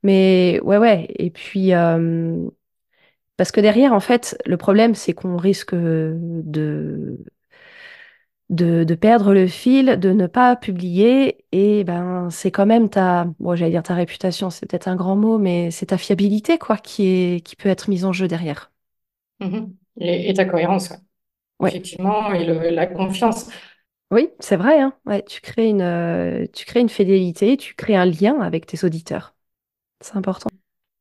Mais 0.03 0.59
ouais, 0.63 0.77
ouais. 0.77 1.07
Et 1.17 1.29
puis, 1.31 1.71
parce 3.37 3.51
que 3.51 3.61
derrière, 3.61 3.93
en 3.93 3.99
fait, 3.99 4.37
le 4.45 4.57
problème, 4.57 4.95
c'est 4.95 5.13
qu'on 5.13 5.37
risque 5.37 5.75
de, 5.75 7.17
de, 8.49 8.95
perdre 8.95 9.33
le 9.33 9.47
fil, 9.47 9.97
de 9.99 10.11
ne 10.11 10.27
pas 10.27 10.55
publier. 10.55 11.45
Et 11.51 11.83
ben, 11.83 12.29
c'est 12.29 12.51
quand 12.51 12.65
même 12.65 12.89
ta, 12.89 13.25
bon, 13.39 13.55
j'allais 13.55 13.71
dire 13.71 13.83
ta 13.83 13.95
réputation, 13.95 14.49
c'est 14.49 14.65
peut-être 14.65 14.87
un 14.87 14.95
grand 14.95 15.15
mot, 15.15 15.37
mais 15.37 15.71
c'est 15.71 15.87
ta 15.87 15.97
fiabilité, 15.97 16.57
quoi, 16.57 16.77
qui 16.77 17.07
est, 17.07 17.45
qui 17.45 17.55
peut 17.55 17.69
être 17.69 17.89
mise 17.89 18.05
en 18.05 18.13
jeu 18.13 18.27
derrière. 18.27 18.71
Mmh 19.39 19.67
et, 19.99 20.31
ta 20.35 20.45
cohérence, 20.45 20.93
effectivement, 21.65 22.31
et 22.31 22.45
la 22.45 22.85
confiance. 22.85 23.49
Oui, 24.11 24.29
c'est 24.39 24.55
vrai. 24.55 24.79
Hein. 24.79 24.93
Ouais, 25.07 25.23
tu 25.23 25.41
crées 25.41 25.69
une, 25.69 25.81
euh, 25.81 26.45
tu 26.53 26.65
crées 26.65 26.81
une 26.81 26.89
fidélité, 26.89 27.57
tu 27.57 27.73
crées 27.73 27.95
un 27.95 28.05
lien 28.05 28.39
avec 28.41 28.67
tes 28.67 28.85
auditeurs. 28.85 29.35
C'est 30.01 30.15
important. 30.15 30.49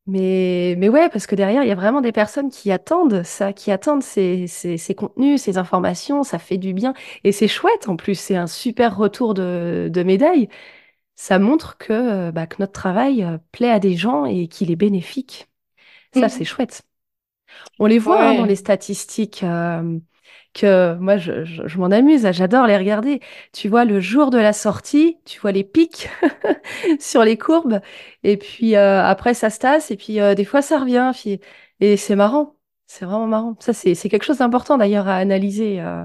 Mais, 0.08 0.76
mais 0.78 0.88
ouais, 0.88 1.08
parce 1.08 1.26
que 1.26 1.34
derrière, 1.34 1.64
il 1.64 1.68
y 1.68 1.72
a 1.72 1.74
vraiment 1.74 2.00
des 2.00 2.12
personnes 2.12 2.48
qui 2.48 2.70
attendent 2.70 3.24
ça, 3.24 3.52
qui 3.52 3.72
attendent 3.72 4.04
ces, 4.04 4.46
ces, 4.46 4.78
ces 4.78 4.94
contenus, 4.94 5.42
ces 5.42 5.58
informations, 5.58 6.22
ça 6.22 6.38
fait 6.38 6.58
du 6.58 6.72
bien. 6.74 6.94
Et 7.24 7.32
c'est 7.32 7.48
chouette 7.48 7.88
en 7.88 7.96
plus, 7.96 8.14
c'est 8.14 8.36
un 8.36 8.46
super 8.46 8.96
retour 8.96 9.34
de, 9.34 9.88
de 9.92 10.02
médaille. 10.04 10.48
Ça 11.16 11.38
montre 11.38 11.78
que, 11.78 12.30
bah, 12.30 12.46
que 12.46 12.56
notre 12.60 12.72
travail 12.72 13.24
euh, 13.24 13.38
plaît 13.52 13.70
à 13.70 13.80
des 13.80 13.96
gens 13.96 14.26
et 14.26 14.48
qu'il 14.48 14.70
est 14.70 14.76
bénéfique. 14.76 15.48
Ça, 16.14 16.26
mmh. 16.26 16.30
c'est 16.30 16.44
chouette. 16.44 16.82
On 17.78 17.86
les 17.86 17.98
voit 17.98 18.22
hein, 18.22 18.34
dans 18.34 18.44
les 18.44 18.56
statistiques. 18.56 19.42
Euh, 19.42 19.98
que 20.56 20.94
moi, 20.96 21.18
je, 21.18 21.44
je, 21.44 21.78
m'en 21.78 21.86
amuse, 21.86 22.26
j'adore 22.32 22.66
les 22.66 22.76
regarder. 22.76 23.20
Tu 23.52 23.68
vois, 23.68 23.84
le 23.84 24.00
jour 24.00 24.30
de 24.30 24.38
la 24.38 24.52
sortie, 24.52 25.18
tu 25.24 25.38
vois 25.40 25.52
les 25.52 25.64
pics 25.64 26.08
sur 27.00 27.22
les 27.24 27.36
courbes, 27.38 27.80
et 28.22 28.36
puis 28.38 28.74
euh, 28.76 29.04
après, 29.04 29.34
ça 29.34 29.50
se 29.50 29.58
tasse, 29.58 29.90
et 29.90 29.96
puis 29.96 30.20
euh, 30.20 30.34
des 30.34 30.44
fois, 30.44 30.62
ça 30.62 30.78
revient. 30.78 31.12
Et 31.80 31.96
c'est 31.96 32.16
marrant, 32.16 32.56
c'est 32.86 33.04
vraiment 33.04 33.26
marrant. 33.26 33.56
Ça, 33.60 33.72
c'est 33.74 33.94
quelque 34.08 34.24
chose 34.24 34.38
d'important 34.38 34.78
d'ailleurs 34.78 35.08
à 35.08 35.16
analyser, 35.16 35.80
euh, 35.80 36.04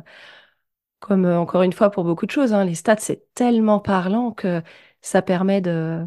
comme 0.99 1.25
encore 1.25 1.63
une 1.63 1.73
fois 1.73 1.89
pour 1.91 2.03
beaucoup 2.03 2.25
de 2.25 2.31
choses. 2.31 2.53
Hein. 2.53 2.65
les 2.65 2.75
stats, 2.75 2.97
c'est 2.99 3.33
tellement 3.33 3.79
parlant 3.79 4.31
que 4.31 4.61
ça 5.01 5.21
permet 5.21 5.61
de 5.61 6.05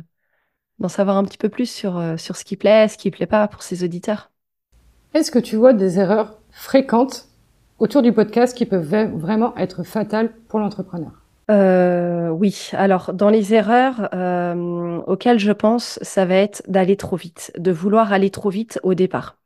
d'en 0.80 0.88
savoir 0.88 1.16
un 1.16 1.24
petit 1.24 1.38
peu 1.38 1.48
plus 1.48 1.70
sur, 1.70 2.02
sur 2.18 2.36
ce 2.36 2.44
qui 2.44 2.56
plaît, 2.56 2.88
ce 2.88 2.98
qui 2.98 3.10
plaît 3.12 3.26
pas 3.26 3.46
pour 3.48 3.62
ses 3.62 3.84
auditeurs. 3.84 4.32
Est-ce 5.14 5.30
que 5.30 5.38
tu 5.38 5.56
vois 5.56 5.72
des 5.72 6.00
erreurs 6.00 6.40
fréquentes 6.50 7.28
autour 7.84 8.00
du 8.00 8.14
podcast 8.14 8.56
qui 8.56 8.64
peuvent 8.64 9.12
vraiment 9.14 9.54
être 9.58 9.82
fatales 9.82 10.32
pour 10.48 10.58
l'entrepreneur 10.58 11.12
euh, 11.50 12.30
oui, 12.30 12.70
alors 12.72 13.12
dans 13.12 13.28
les 13.28 13.52
erreurs 13.52 14.08
euh, 14.14 14.96
auxquelles 15.06 15.38
je 15.38 15.52
pense, 15.52 15.98
ça 16.00 16.24
va 16.24 16.36
être 16.36 16.62
d'aller 16.68 16.96
trop 16.96 17.16
vite, 17.16 17.52
de 17.58 17.70
vouloir 17.70 18.14
aller 18.14 18.30
trop 18.30 18.48
vite 18.48 18.80
au 18.82 18.94
départ. 18.94 19.36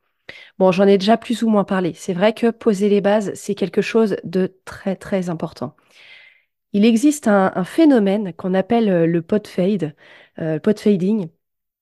Bon, 0.61 0.71
j'en 0.71 0.87
ai 0.87 0.97
déjà 0.97 1.17
plus 1.17 1.43
ou 1.43 1.49
moins 1.49 1.65
parlé. 1.65 1.95
C'est 1.97 2.13
vrai 2.13 2.35
que 2.35 2.53
poser 2.53 2.89
les 2.89 3.01
bases, 3.01 3.33
c'est 3.35 3.57
quelque 3.57 3.83
chose 3.83 4.15
de 4.23 4.55
très 4.65 4.95
très 4.95 5.29
important. 5.29 5.75
Il 6.73 6.85
existe 6.85 7.27
un, 7.27 7.65
phénomène 7.65 8.33
qu'on 8.35 8.55
appelle 8.55 9.07
le 9.11 9.23
pod 9.23 9.49
fade, 9.49 9.97
euh, 10.39 10.61
pod 10.61 10.79
fading, 10.79 11.29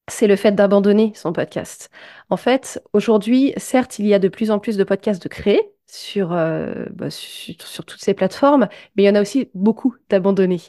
c'est 0.08 0.26
le 0.28 0.36
fait 0.36 0.52
d'abandonner 0.52 1.12
son 1.14 1.34
podcast. 1.34 1.90
En 2.30 2.38
fait, 2.38 2.82
aujourd'hui, 2.94 3.52
certes, 3.58 3.98
il 3.98 4.06
y 4.06 4.14
a 4.14 4.18
de 4.18 4.28
plus 4.28 4.50
en 4.50 4.58
plus 4.58 4.78
de 4.78 4.84
podcasts 4.84 5.22
de 5.22 5.28
créer 5.28 5.75
sur, 5.86 6.32
euh, 6.32 6.86
bah, 6.92 7.10
sur, 7.10 7.84
toutes 7.84 8.00
ces 8.02 8.14
plateformes, 8.14 8.68
mais 8.96 9.04
il 9.04 9.06
y 9.06 9.10
en 9.10 9.14
a 9.14 9.20
aussi 9.20 9.50
beaucoup 9.54 9.94
d'abandonnés. 10.08 10.62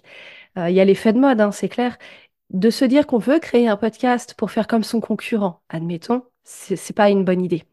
Euh, 0.57 0.69
il 0.69 0.75
y 0.75 0.81
a 0.81 0.85
l'effet 0.85 1.13
de 1.13 1.19
mode, 1.19 1.41
hein, 1.41 1.51
c'est 1.51 1.69
clair. 1.69 1.97
De 2.49 2.69
se 2.69 2.85
dire 2.85 3.07
qu'on 3.07 3.17
veut 3.17 3.39
créer 3.39 3.67
un 3.67 3.77
podcast 3.77 4.33
pour 4.37 4.51
faire 4.51 4.67
comme 4.67 4.83
son 4.83 5.01
concurrent, 5.01 5.61
admettons, 5.69 6.23
c'est 6.43 6.93
pas 6.95 7.09
une 7.09 7.25
bonne 7.25 7.43
idée. 7.43 7.63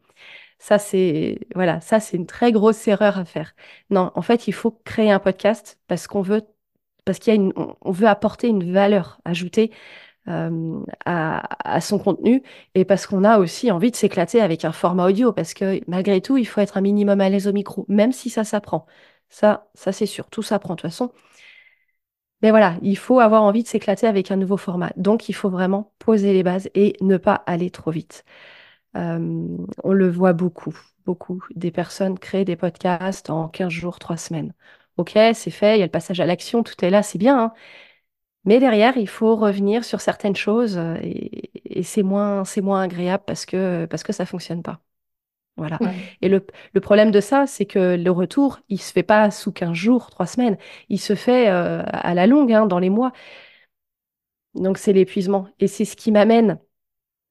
Ça, 0.59 0.79
c'est 0.79 1.39
voilà, 1.55 1.81
ça 1.81 1.99
c'est 1.99 2.17
une 2.17 2.25
très 2.25 2.51
grosse 2.51 2.87
erreur 2.87 3.17
à 3.19 3.25
faire. 3.25 3.55
Non, 3.89 4.11
en 4.15 4.21
fait, 4.21 4.47
il 4.47 4.53
faut 4.53 4.71
créer 4.71 5.11
un 5.11 5.19
podcast 5.19 5.79
parce 5.87 6.07
qu'on 6.07 6.21
veut, 6.21 6.43
parce 7.05 7.19
qu'il 7.19 7.33
y 7.33 7.37
a 7.37 7.41
une, 7.41 7.53
on 7.81 7.91
veut 7.91 8.07
apporter 8.07 8.47
une 8.47 8.73
valeur 8.73 9.19
ajoutée 9.25 9.71
euh, 10.27 10.83
à, 11.05 11.81
son 11.81 11.99
contenu 11.99 12.41
et 12.73 12.85
parce 12.85 13.05
qu'on 13.07 13.23
a 13.23 13.37
aussi 13.39 13.71
envie 13.71 13.91
de 13.91 13.95
s'éclater 13.95 14.41
avec 14.41 14.65
un 14.65 14.71
format 14.71 15.07
audio 15.07 15.31
parce 15.33 15.53
que 15.53 15.81
malgré 15.87 16.21
tout, 16.21 16.37
il 16.37 16.45
faut 16.45 16.61
être 16.61 16.77
un 16.77 16.81
minimum 16.81 17.21
à 17.21 17.29
l'aise 17.29 17.47
au 17.47 17.53
micro, 17.53 17.85
même 17.89 18.11
si 18.11 18.29
ça 18.29 18.43
s'apprend. 18.43 18.85
Ça, 19.29 19.69
ça 19.75 19.91
c'est 19.91 20.05
sûr, 20.05 20.29
tout 20.29 20.43
s'apprend 20.43 20.75
de 20.75 20.81
toute 20.81 20.89
façon. 20.89 21.11
Mais 22.41 22.51
voilà, 22.51 22.77
il 22.81 22.97
faut 22.97 23.19
avoir 23.19 23.43
envie 23.43 23.63
de 23.63 23.67
s'éclater 23.67 24.07
avec 24.07 24.29
un 24.31 24.35
nouveau 24.35 24.57
format. 24.57 24.91
Donc, 24.97 25.29
il 25.29 25.33
faut 25.33 25.49
vraiment 25.49 25.93
poser 25.99 26.33
les 26.33 26.43
bases 26.43 26.69
et 26.75 26.95
ne 27.01 27.17
pas 27.17 27.35
aller 27.47 27.71
trop 27.71 27.91
vite. 27.91 28.23
Euh, 28.97 29.57
on 29.83 29.93
le 29.93 30.09
voit 30.09 30.33
beaucoup, 30.33 30.77
beaucoup. 31.05 31.43
Des 31.55 31.71
personnes 31.71 32.19
créent 32.19 32.45
des 32.45 32.55
podcasts 32.55 33.29
en 33.29 33.49
15 33.49 33.71
jours, 33.71 33.99
3 33.99 34.17
semaines. 34.17 34.53
Ok, 34.97 35.11
c'est 35.33 35.51
fait, 35.51 35.77
il 35.77 35.79
y 35.79 35.83
a 35.83 35.85
le 35.85 35.91
passage 35.91 36.19
à 36.21 36.25
l'action, 36.25 36.63
tout 36.63 36.75
est 36.85 36.89
là, 36.89 37.03
c'est 37.03 37.17
bien. 37.17 37.37
Hein. 37.39 37.53
Mais 38.45 38.59
derrière, 38.59 38.97
il 38.97 39.07
faut 39.07 39.35
revenir 39.35 39.83
sur 39.83 40.01
certaines 40.01 40.35
choses 40.35 40.77
euh, 40.77 40.97
et, 41.01 41.83
c'est 41.83 42.03
moins, 42.03 42.45
c'est 42.45 42.61
moins 42.61 42.81
agréable 42.81 43.23
parce 43.27 43.45
que, 43.45 43.85
parce 43.87 44.03
que 44.03 44.13
ça 44.13 44.25
fonctionne 44.25 44.63
pas. 44.63 44.79
Voilà. 45.57 45.79
Et 46.21 46.29
le, 46.29 46.45
problème 46.81 47.11
de 47.11 47.21
ça, 47.21 47.47
c'est 47.47 47.65
que 47.65 47.95
le 47.95 48.11
retour, 48.11 48.59
il 48.69 48.79
se 48.79 48.91
fait 48.91 49.03
pas 49.03 49.31
sous 49.31 49.51
15 49.51 49.73
jours, 49.73 50.09
3 50.09 50.25
semaines. 50.25 50.57
Il 50.89 50.99
se 50.99 51.15
fait 51.15 51.49
euh, 51.49 51.83
à 51.85 52.13
la 52.13 52.27
longue, 52.27 52.51
hein, 52.53 52.65
dans 52.65 52.79
les 52.79 52.89
mois. 52.89 53.13
Donc, 54.53 54.77
c'est 54.77 54.93
l'épuisement. 54.93 55.47
Et 55.59 55.67
c'est 55.67 55.85
ce 55.85 55.95
qui 55.95 56.11
m'amène 56.11 56.59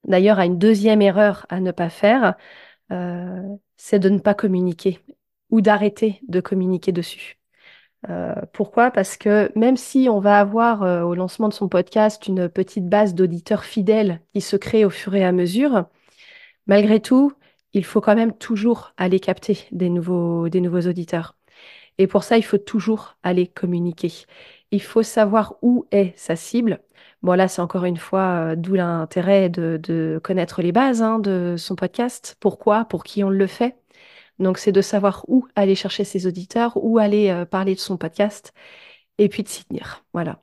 d'ailleurs 0.06 0.38
à 0.38 0.46
une 0.46 0.58
deuxième 0.58 1.02
erreur 1.02 1.46
à 1.48 1.60
ne 1.60 1.72
pas 1.72 1.90
faire, 1.90 2.34
euh, 2.92 3.42
c'est 3.76 3.98
de 3.98 4.08
ne 4.08 4.18
pas 4.18 4.34
communiquer 4.34 5.00
ou 5.50 5.60
d'arrêter 5.60 6.20
de 6.28 6.40
communiquer 6.40 6.92
dessus. 6.92 7.38
Euh, 8.10 8.34
pourquoi? 8.52 8.90
Parce 8.90 9.16
que 9.16 9.50
même 9.56 9.76
si 9.76 10.08
on 10.10 10.20
va 10.20 10.38
avoir 10.40 10.82
au 11.06 11.14
lancement 11.14 11.48
de 11.48 11.54
son 11.54 11.68
podcast 11.68 12.26
une 12.28 12.48
petite 12.48 12.88
base 12.88 13.14
d'auditeurs 13.14 13.64
fidèles 13.64 14.20
qui 14.34 14.40
se 14.40 14.56
crée 14.56 14.84
au 14.84 14.90
fur 14.90 15.14
et 15.14 15.24
à 15.24 15.32
mesure, 15.32 15.86
malgré 16.66 17.00
tout, 17.00 17.32
il 17.72 17.84
faut 17.84 18.00
quand 18.00 18.14
même 18.14 18.32
toujours 18.32 18.92
aller 18.96 19.20
capter 19.20 19.58
des 19.72 19.90
nouveaux, 19.90 20.48
des 20.48 20.60
nouveaux 20.60 20.88
auditeurs. 20.88 21.36
Et 21.98 22.06
pour 22.06 22.24
ça, 22.24 22.36
il 22.38 22.44
faut 22.44 22.58
toujours 22.58 23.16
aller 23.22 23.46
communiquer. 23.46 24.12
Il 24.70 24.82
faut 24.82 25.02
savoir 25.02 25.56
où 25.62 25.86
est 25.92 26.12
sa 26.16 26.36
cible. 26.36 26.80
Bon, 27.22 27.34
là, 27.34 27.48
c'est 27.48 27.62
encore 27.62 27.84
une 27.84 27.96
fois 27.96 28.52
euh, 28.52 28.56
d'où 28.56 28.74
l'intérêt 28.74 29.48
de, 29.48 30.20
connaître 30.22 30.62
les 30.62 30.72
bases 30.72 31.02
hein, 31.02 31.18
de 31.18 31.54
son 31.58 31.76
podcast. 31.76 32.36
Pourquoi? 32.40 32.84
Pour 32.84 33.04
qui 33.04 33.24
on 33.24 33.30
le 33.30 33.46
fait? 33.46 33.76
Donc, 34.38 34.58
c'est 34.58 34.72
de 34.72 34.80
savoir 34.80 35.24
où 35.28 35.46
aller 35.54 35.74
chercher 35.74 36.04
ses 36.04 36.26
auditeurs, 36.26 36.72
où 36.82 36.98
aller 36.98 37.30
euh, 37.30 37.44
parler 37.44 37.74
de 37.74 37.80
son 37.80 37.96
podcast, 37.96 38.52
et 39.18 39.28
puis 39.28 39.42
de 39.42 39.48
s'y 39.48 39.64
tenir. 39.64 40.04
Voilà. 40.12 40.40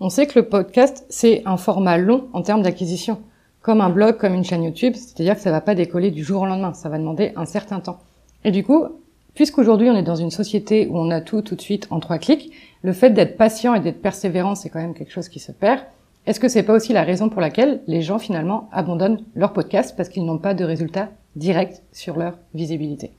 On 0.00 0.08
sait 0.08 0.26
que 0.26 0.38
le 0.38 0.48
podcast, 0.48 1.04
c'est 1.08 1.42
un 1.46 1.56
format 1.56 1.98
long 1.98 2.28
en 2.32 2.42
termes 2.42 2.62
d'acquisition 2.62 3.22
comme 3.64 3.80
un 3.80 3.88
blog, 3.88 4.18
comme 4.18 4.34
une 4.34 4.44
chaîne 4.44 4.62
YouTube, 4.62 4.92
c'est-à-dire 4.94 5.36
que 5.36 5.40
ça 5.40 5.50
va 5.50 5.62
pas 5.62 5.74
décoller 5.74 6.10
du 6.10 6.22
jour 6.22 6.42
au 6.42 6.46
lendemain, 6.46 6.74
ça 6.74 6.90
va 6.90 6.98
demander 6.98 7.32
un 7.34 7.46
certain 7.46 7.80
temps. 7.80 7.98
Et 8.44 8.50
du 8.50 8.62
coup, 8.62 8.84
puisqu'aujourd'hui 9.32 9.88
on 9.88 9.96
est 9.96 10.02
dans 10.02 10.16
une 10.16 10.30
société 10.30 10.86
où 10.86 10.98
on 10.98 11.10
a 11.10 11.22
tout 11.22 11.40
tout 11.40 11.56
de 11.56 11.62
suite 11.62 11.86
en 11.90 11.98
trois 11.98 12.18
clics, 12.18 12.52
le 12.82 12.92
fait 12.92 13.08
d'être 13.08 13.38
patient 13.38 13.74
et 13.74 13.80
d'être 13.80 14.02
persévérant, 14.02 14.54
c'est 14.54 14.68
quand 14.68 14.80
même 14.80 14.92
quelque 14.92 15.12
chose 15.12 15.30
qui 15.30 15.38
se 15.38 15.50
perd. 15.50 15.80
Est-ce 16.26 16.40
que 16.40 16.48
c'est 16.48 16.62
pas 16.62 16.74
aussi 16.74 16.92
la 16.92 17.02
raison 17.02 17.28
pour 17.28 17.40
laquelle 17.40 17.82
les 17.86 18.00
gens 18.00 18.18
finalement 18.18 18.68
abandonnent 18.72 19.24
leur 19.34 19.52
podcast 19.52 19.94
parce 19.96 20.08
qu'ils 20.08 20.24
n'ont 20.24 20.38
pas 20.38 20.54
de 20.54 20.64
résultats 20.64 21.10
directs 21.36 21.82
sur 21.92 22.16
leur 22.16 22.38
visibilité? 22.54 23.12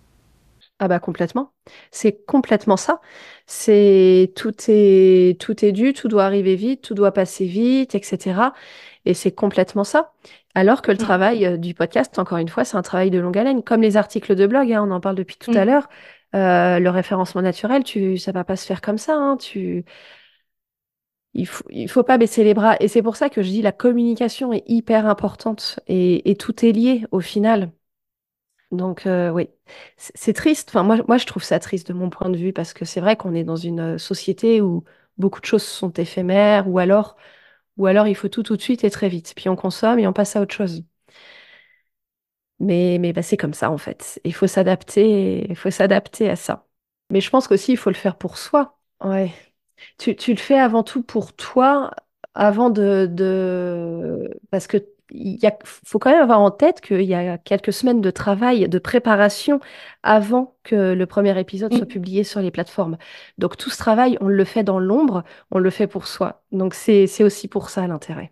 Ah 0.80 0.88
bah 0.90 1.00
complètement. 1.00 1.52
C'est 1.92 2.26
complètement 2.26 2.78
ça. 2.78 3.00
C'est 3.46 4.34
tout 4.36 4.54
est 4.68 5.40
tout 5.40 5.64
est 5.64 5.72
dû, 5.72 5.94
tout 5.94 6.10
doit 6.10 6.26
arriver 6.26 6.56
vite, 6.56 6.82
tout 6.82 6.96
doit 6.96 7.14
passer 7.14 7.46
vite, 7.46 7.96
etc. 7.96 8.42
Et 9.06 9.14
c'est 9.14 9.32
complètement 9.32 9.84
ça. 9.84 10.12
Alors 10.56 10.82
que 10.82 10.92
le 10.92 10.96
mmh. 10.96 11.00
travail 11.00 11.46
euh, 11.46 11.58
du 11.58 11.74
podcast, 11.74 12.18
encore 12.20 12.40
une 12.40 12.50
fois, 12.50 12.66
c'est 12.66 12.78
un 12.78 12.82
travail 12.82 13.12
de 13.12 13.20
longue 13.20 13.38
haleine. 13.38 13.64
Comme 13.64 13.82
les 13.82 13.98
articles 13.98 14.36
de 14.36 14.48
blog, 14.48 14.72
hein, 14.72 14.84
on 14.86 14.92
en 14.92 15.00
parle 15.00 15.16
depuis 15.16 15.38
tout 15.38 15.52
à 15.54 15.64
mmh. 15.64 15.68
l'heure. 15.68 15.90
Euh, 16.36 16.80
le 16.80 16.90
référencement 16.90 17.42
naturel, 17.42 17.84
tu, 17.84 18.18
ça 18.18 18.32
va 18.32 18.44
pas 18.44 18.56
se 18.56 18.66
faire 18.66 18.82
comme 18.82 18.98
ça. 18.98 19.16
Hein, 19.16 19.38
tu, 19.38 19.86
il 21.36 21.48
faut, 21.48 21.66
il 21.70 21.90
faut 21.90 22.04
pas 22.04 22.18
baisser 22.18 22.44
les 22.44 22.54
bras. 22.54 22.78
Et 22.80 22.88
c'est 22.88 23.04
pour 23.04 23.18
ça 23.18 23.30
que 23.30 23.44
je 23.44 23.50
dis 23.50 23.62
la 23.62 23.72
communication 23.74 24.54
est 24.54 24.64
hyper 24.68 25.06
importante 25.06 25.80
et, 25.88 26.36
tout 26.40 26.66
est 26.66 26.72
lié 26.72 27.06
au 27.12 27.20
final. 27.20 27.72
Donc 28.72 29.06
euh, 29.06 29.30
oui, 29.32 29.50
c'est 29.98 30.34
triste. 30.34 30.70
Enfin 30.70 30.84
moi, 30.84 30.98
moi 31.08 31.18
je 31.18 31.26
trouve 31.26 31.44
ça 31.44 31.60
triste 31.60 31.88
de 31.90 31.94
mon 31.94 32.10
point 32.10 32.30
de 32.30 32.38
vue 32.38 32.54
parce 32.54 32.74
que 32.74 32.86
c'est 32.86 33.02
vrai 33.02 33.16
qu'on 33.18 33.34
est 33.36 33.44
dans 33.44 33.56
une 33.56 33.98
société 33.98 34.62
où 34.62 34.84
beaucoup 35.18 35.40
de 35.42 35.46
choses 35.46 35.64
sont 35.64 35.92
éphémères 35.92 36.68
ou 36.70 36.80
alors 36.80 37.16
ou 37.78 37.88
alors 37.88 38.08
il 38.08 38.16
faut 38.16 38.30
tout 38.30 38.44
tout 38.44 38.58
de 38.58 38.62
suite 38.62 38.84
et 38.84 38.90
très 38.92 39.10
vite. 39.10 39.34
Puis 39.36 39.50
on 39.50 39.56
consomme 39.56 40.00
et 40.00 40.08
on 40.08 40.14
passe 40.14 40.36
à 40.36 40.42
autre 40.42 40.56
chose. 40.56 40.84
Mais, 42.60 42.98
mais 43.00 43.12
bah, 43.14 43.22
c'est 43.22 43.38
comme 43.38 43.54
ça 43.54 43.70
en 43.72 43.78
fait. 43.78 44.20
Il 44.24 44.34
faut 44.34 44.48
s'adapter, 44.48 45.46
il 45.50 45.56
faut 45.56 45.72
s'adapter 45.72 46.30
à 46.30 46.36
ça. 46.36 46.68
Mais 47.10 47.22
je 47.22 47.30
pense 47.30 47.48
qu'aussi 47.48 47.74
il 47.74 47.78
faut 47.78 47.90
le 47.90 47.96
faire 47.96 48.18
pour 48.18 48.38
soi. 48.38 48.80
Ouais. 49.04 49.32
Tu, 49.98 50.16
tu 50.16 50.32
le 50.32 50.38
fais 50.38 50.58
avant 50.58 50.84
tout 50.84 51.02
pour 51.02 51.34
toi, 51.34 51.92
avant 52.34 52.70
de, 52.70 53.08
de... 53.12 54.40
parce 54.52 54.68
que 54.68 54.78
il 55.12 55.40
faut 55.64 56.00
quand 56.00 56.10
même 56.10 56.22
avoir 56.22 56.42
en 56.42 56.52
tête 56.52 56.82
qu'il 56.82 57.04
y 57.04 57.14
a 57.14 57.38
quelques 57.38 57.72
semaines 57.72 58.02
de 58.02 58.10
travail, 58.10 58.68
de 58.68 58.80
préparation 58.80 59.60
avant 60.04 60.56
que 60.64 60.94
le 60.94 61.06
premier 61.06 61.40
épisode 61.40 61.74
soit 61.74 61.86
publié 61.86 62.24
sur 62.24 62.42
les 62.42 62.52
plateformes. 62.52 62.98
Donc 63.38 63.56
tout 63.56 63.70
ce 63.70 63.78
travail, 63.78 64.18
on 64.20 64.28
le 64.28 64.44
fait 64.44 64.64
dans 64.64 64.80
l'ombre, 64.80 65.24
on 65.52 65.60
le 65.60 65.70
fait 65.70 65.88
pour 65.88 66.08
soi. 66.08 66.42
Donc 66.52 66.74
c'est 66.74 67.24
aussi 67.24 67.48
pour 67.48 67.70
ça 67.70 67.86
l'intérêt. 67.88 68.32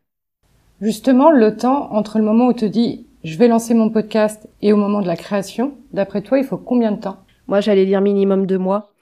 Justement, 0.81 1.31
le 1.31 1.55
temps 1.55 1.91
entre 1.93 2.17
le 2.17 2.23
moment 2.23 2.47
où 2.47 2.53
tu 2.53 2.69
dis 2.69 3.07
je 3.23 3.37
vais 3.37 3.47
lancer 3.47 3.73
mon 3.73 3.89
podcast 3.89 4.49
et 4.61 4.73
au 4.73 4.77
moment 4.77 5.01
de 5.01 5.07
la 5.07 5.15
création, 5.15 5.75
d'après 5.93 6.21
toi, 6.21 6.39
il 6.39 6.43
faut 6.43 6.57
combien 6.57 6.91
de 6.91 6.99
temps? 6.99 7.19
Moi, 7.47 7.61
j'allais 7.61 7.85
dire 7.85 8.01
minimum 8.01 8.45
deux 8.45 8.57
mois. 8.57 8.92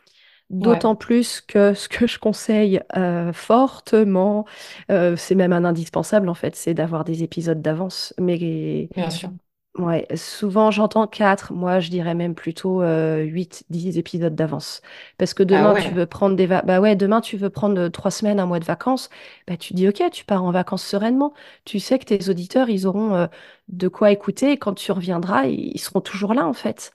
D'autant 0.60 0.96
plus 0.96 1.42
que 1.42 1.74
ce 1.74 1.88
que 1.90 2.08
je 2.08 2.20
conseille 2.20 2.82
euh, 2.98 3.32
fortement, 3.34 4.46
euh, 4.92 5.16
c'est 5.16 5.36
même 5.36 5.54
un 5.54 5.64
indispensable 5.66 6.28
en 6.30 6.34
fait, 6.34 6.56
c'est 6.56 6.74
d'avoir 6.74 7.06
des 7.06 7.24
épisodes 7.24 7.62
d'avance. 7.62 8.14
Mais 8.20 8.90
Bien 8.96 9.10
sûr. 9.10 9.32
ouais, 9.78 10.06
souvent 10.16 10.72
j'entends 10.72 11.08
quatre, 11.08 11.54
moi 11.54 11.80
je 11.80 11.90
dirais 11.90 12.16
même 12.16 12.36
plutôt 12.36 12.82
euh, 12.84 13.20
8, 13.24 13.64
10 13.70 13.98
épisodes 13.98 14.36
d'avance. 14.36 14.82
Parce 15.18 15.34
que 15.34 15.44
ah 15.50 15.54
demain 15.54 15.76
tu 15.76 15.94
veux 15.94 16.06
prendre 16.06 16.36
des 16.36 16.48
bah 16.48 16.82
ouais, 16.82 16.96
demain 16.96 17.22
tu 17.22 17.38
veux 17.38 17.50
prendre 17.50 17.88
trois 17.90 18.12
semaines, 18.12 18.40
un 18.40 18.46
mois 18.46 18.60
de 18.60 18.66
vacances, 18.66 19.10
bah 19.48 19.58
tu 19.58 19.74
dis 19.74 19.88
ok, 19.88 20.04
tu 20.12 20.26
pars 20.26 20.44
en 20.44 20.52
vacances 20.52 20.84
sereinement. 20.86 21.34
Tu 21.66 21.80
sais 21.80 22.00
que 22.00 22.06
tes 22.06 22.30
auditeurs, 22.30 22.70
ils 22.70 22.88
auront 22.88 23.16
euh, 23.16 23.28
de 23.70 23.88
quoi 23.88 24.12
écouter 24.12 24.52
et 24.52 24.58
quand 24.58 24.74
tu 24.74 24.92
reviendras, 24.92 25.46
ils 25.48 25.80
seront 25.80 26.02
toujours 26.02 26.34
là 26.34 26.46
en 26.48 26.54
fait. 26.54 26.92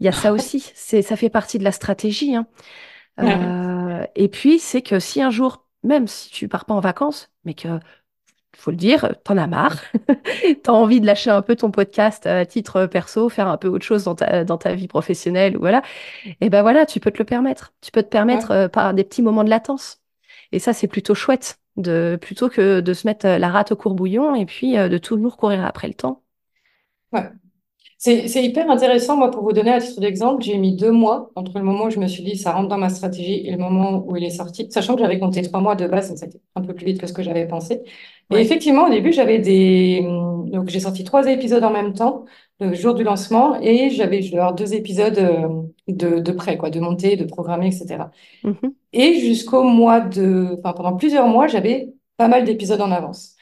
Il 0.00 0.06
y 0.06 0.08
a 0.08 0.12
ça 0.12 0.32
aussi, 0.32 0.72
c'est 0.74 1.02
ça 1.02 1.16
fait 1.16 1.30
partie 1.30 1.58
de 1.58 1.64
la 1.64 1.72
stratégie. 1.72 2.34
Hein. 2.34 2.46
Euh, 3.20 4.04
et 4.16 4.28
puis 4.28 4.58
c'est 4.58 4.82
que 4.82 4.98
si 4.98 5.22
un 5.22 5.30
jour, 5.30 5.66
même 5.82 6.08
si 6.08 6.30
tu 6.30 6.48
pars 6.48 6.64
pas 6.64 6.74
en 6.74 6.80
vacances, 6.80 7.30
mais 7.44 7.54
que 7.54 7.78
faut 8.56 8.70
le 8.70 8.76
dire, 8.76 9.14
t'en 9.24 9.36
as 9.36 9.46
marre, 9.46 9.76
t'as 10.62 10.72
envie 10.72 11.00
de 11.00 11.06
lâcher 11.06 11.30
un 11.30 11.42
peu 11.42 11.56
ton 11.56 11.70
podcast 11.70 12.26
à 12.26 12.46
titre 12.46 12.86
perso, 12.86 13.28
faire 13.28 13.48
un 13.48 13.56
peu 13.56 13.68
autre 13.68 13.84
chose 13.84 14.04
dans 14.04 14.14
ta, 14.14 14.44
dans 14.44 14.58
ta 14.58 14.74
vie 14.74 14.88
professionnelle, 14.88 15.56
ou 15.56 15.60
voilà, 15.60 15.82
et 16.40 16.50
ben 16.50 16.62
voilà, 16.62 16.86
tu 16.86 17.00
peux 17.00 17.10
te 17.10 17.18
le 17.18 17.24
permettre. 17.24 17.72
Tu 17.80 17.90
peux 17.90 18.02
te 18.02 18.08
permettre 18.08 18.50
euh, 18.52 18.68
par 18.68 18.94
des 18.94 19.04
petits 19.04 19.22
moments 19.22 19.44
de 19.44 19.50
latence. 19.50 20.00
Et 20.52 20.58
ça, 20.58 20.72
c'est 20.72 20.86
plutôt 20.86 21.14
chouette, 21.14 21.58
de, 21.76 22.18
plutôt 22.20 22.48
que 22.48 22.80
de 22.80 22.94
se 22.94 23.06
mettre 23.06 23.26
la 23.26 23.48
rate 23.48 23.72
au 23.72 23.76
courbouillon 23.76 24.34
et 24.34 24.46
puis 24.46 24.78
euh, 24.78 24.88
de 24.88 24.98
toujours 24.98 25.36
courir 25.36 25.64
après 25.64 25.88
le 25.88 25.94
temps. 25.94 26.22
Ouais, 27.12 27.28
c'est 28.04 28.44
hyper 28.44 28.70
intéressant, 28.70 29.16
moi, 29.16 29.30
pour 29.30 29.42
vous 29.44 29.52
donner 29.52 29.72
à 29.72 29.80
titre 29.80 29.98
d'exemple, 29.98 30.42
j'ai 30.42 30.58
mis 30.58 30.76
deux 30.76 30.90
mois 30.90 31.30
entre 31.36 31.58
le 31.58 31.64
moment 31.64 31.84
où 31.84 31.90
je 31.90 31.98
me 31.98 32.06
suis 32.06 32.22
dit 32.22 32.36
ça 32.36 32.52
rentre 32.52 32.68
dans 32.68 32.76
ma 32.76 32.90
stratégie 32.90 33.46
et 33.46 33.50
le 33.50 33.56
moment 33.56 34.04
où 34.06 34.14
il 34.16 34.24
est 34.24 34.30
sorti, 34.30 34.66
sachant 34.70 34.94
que 34.94 35.00
j'avais 35.00 35.18
compté 35.18 35.40
trois 35.40 35.60
mois 35.60 35.74
de 35.74 35.86
base, 35.86 36.10
donc 36.10 36.18
c'était 36.18 36.38
un 36.54 36.60
peu 36.60 36.74
plus 36.74 36.84
vite 36.84 37.00
que 37.00 37.06
ce 37.06 37.14
que 37.14 37.22
j'avais 37.22 37.46
pensé. 37.48 37.80
Et 38.30 38.36
effectivement, 38.36 38.86
au 38.88 38.90
début, 38.90 39.12
j'avais 39.12 39.38
des... 39.38 40.02
Donc, 40.02 40.68
j'ai 40.68 40.80
sorti 40.80 41.02
trois 41.04 41.26
épisodes 41.26 41.64
en 41.64 41.72
même 41.72 41.94
temps, 41.94 42.26
le 42.60 42.74
jour 42.74 42.92
du 42.92 43.04
lancement, 43.04 43.58
et 43.62 43.88
j'avais, 43.88 44.20
deux 44.54 44.74
épisodes 44.74 45.18
euh, 45.18 45.62
de, 45.88 46.20
de 46.20 46.32
près, 46.32 46.58
quoi, 46.58 46.68
de 46.68 46.80
monter, 46.80 47.16
de 47.16 47.24
programmer, 47.24 47.68
etc. 47.68 48.04
Mm-hmm. 48.44 48.72
Et 48.92 49.14
jusqu'au 49.20 49.62
mois 49.62 50.00
de... 50.00 50.56
Enfin, 50.58 50.74
pendant 50.74 50.96
plusieurs 50.96 51.26
mois, 51.26 51.46
j'avais 51.46 51.94
pas 52.18 52.28
mal 52.28 52.44
d'épisodes 52.44 52.80
en 52.82 52.90
avance. 52.90 53.33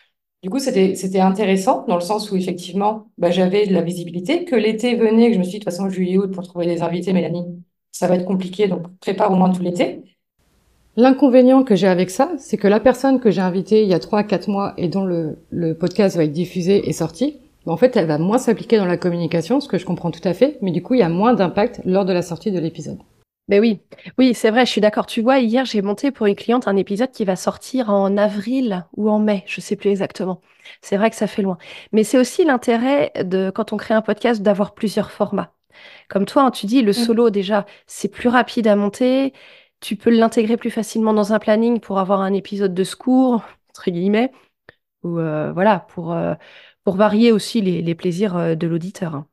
Du 0.43 0.51
coup, 0.51 0.59
c'était, 0.59 1.21
intéressant 1.21 1.85
dans 1.87 1.95
le 1.95 2.01
sens 2.01 2.33
où 2.33 2.37
effectivement, 2.37 3.07
bah, 3.17 3.31
j'avais 3.31 3.67
de 3.67 3.73
la 3.73 3.81
visibilité, 3.81 4.45
que 4.45 4.57
l'été 4.57 4.97
venait, 4.97 5.29
que 5.29 5.35
je 5.35 5.39
me 5.39 5.45
suis 5.45 5.53
dit, 5.53 5.59
de 5.61 5.65
toute 5.65 5.73
façon, 5.73 5.89
juillet-août, 5.89 6.33
pour 6.33 6.43
trouver 6.43 6.67
des 6.67 6.83
invités, 6.83 7.13
Mélanie, 7.13 7.63
ça 7.93 8.09
va 8.09 8.17
être 8.17 8.25
compliqué, 8.25 8.67
donc 8.67 8.83
prépare 8.99 9.31
au 9.31 9.37
moins 9.37 9.53
tout 9.53 9.63
l'été. 9.63 10.03
L'inconvénient 10.97 11.63
que 11.63 11.77
j'ai 11.77 11.87
avec 11.87 12.11
ça, 12.11 12.33
c'est 12.39 12.57
que 12.57 12.67
la 12.67 12.81
personne 12.81 13.21
que 13.21 13.31
j'ai 13.31 13.41
invitée 13.41 13.83
il 13.83 13.89
y 13.89 13.95
a 13.95 14.01
trois, 14.01 14.25
quatre 14.25 14.49
mois 14.49 14.75
et 14.77 14.89
dont 14.89 15.05
le, 15.05 15.75
podcast 15.75 16.17
va 16.17 16.25
être 16.25 16.33
diffusé 16.33 16.89
et 16.89 16.93
sorti, 16.93 17.39
En 17.67 17.77
fait, 17.77 17.97
elle 17.97 18.07
va 18.07 18.19
moins 18.19 18.39
s'appliquer 18.39 18.79
dans 18.79 18.85
la 18.85 18.97
communication, 18.97 19.61
ce 19.61 19.69
que 19.69 19.79
je 19.79 19.87
comprends 19.87 20.11
tout 20.11 20.27
à 20.27 20.35
fait, 20.35 20.59
mais 20.61 20.73
du 20.73 20.83
coup, 20.83 20.95
il 20.95 21.01
y 21.01 21.05
a 21.05 21.09
moins 21.09 21.35
d'impact 21.35 21.81
lors 21.85 22.05
de 22.05 22.13
la 22.13 22.23
sortie 22.23 22.51
de 22.51 22.59
l'épisode. 22.59 22.99
Ben 23.49 23.61
oui, 23.61 23.81
oui, 24.19 24.35
c'est 24.35 24.51
vrai, 24.51 24.65
je 24.65 24.71
suis 24.71 24.81
d'accord. 24.81 25.07
Tu 25.07 25.21
vois, 25.21 25.41
hier, 25.41 25.65
j'ai 25.65 25.83
monté 25.83 26.11
pour 26.11 26.27
une 26.27 26.37
cliente 26.37 26.69
un 26.69 26.77
épisode 26.77 27.11
qui 27.11 27.25
va 27.25 27.37
sortir 27.37 27.91
en 27.91 28.17
avril 28.17 28.87
ou 28.97 29.11
en 29.11 29.19
mai, 29.19 29.43
je 29.47 29.61
sais 29.61 29.77
plus 29.77 29.91
exactement. 29.91 30.41
C'est 30.81 30.97
vrai 30.97 31.11
que 31.11 31.17
ça 31.17 31.27
fait 31.27 31.43
loin. 31.43 31.59
Mais 31.93 32.05
c'est 32.05 32.19
aussi 32.19 32.45
l'intérêt 32.45 33.13
de, 33.25 33.51
quand 33.51 33.73
on 33.73 33.77
crée 33.77 33.95
un 33.95 34.03
podcast, 34.03 34.43
d'avoir 34.43 34.75
plusieurs 34.75 35.11
formats. 35.11 35.53
Comme 36.09 36.27
toi, 36.27 36.45
hein, 36.45 36.51
tu 36.51 36.67
dis, 36.67 36.83
le 36.83 36.91
mmh. 36.91 36.95
solo, 36.95 37.31
déjà, 37.31 37.67
c'est 37.87 38.09
plus 38.09 38.29
rapide 38.29 38.67
à 38.69 38.77
monter. 38.77 39.33
Tu 39.81 39.97
peux 39.97 40.11
l'intégrer 40.11 40.57
plus 40.57 40.71
facilement 40.71 41.13
dans 41.13 41.33
un 41.33 41.39
planning 41.39 41.81
pour 41.81 41.99
avoir 41.99 42.21
un 42.21 42.33
épisode 42.33 42.75
de 42.75 42.85
secours, 42.85 43.43
entre 43.71 43.91
guillemets, 43.91 44.31
ou 45.03 45.19
euh, 45.19 45.53
voilà, 45.53 45.81
pour, 45.89 46.13
euh, 46.13 46.35
pour 46.85 46.97
varier 46.97 47.33
aussi 47.33 47.61
les, 47.61 47.95
plaisirs 47.95 48.37
euh, 48.37 48.55
de 48.55 48.67
l'auditeur. 48.67 49.15
Hein. 49.15 49.27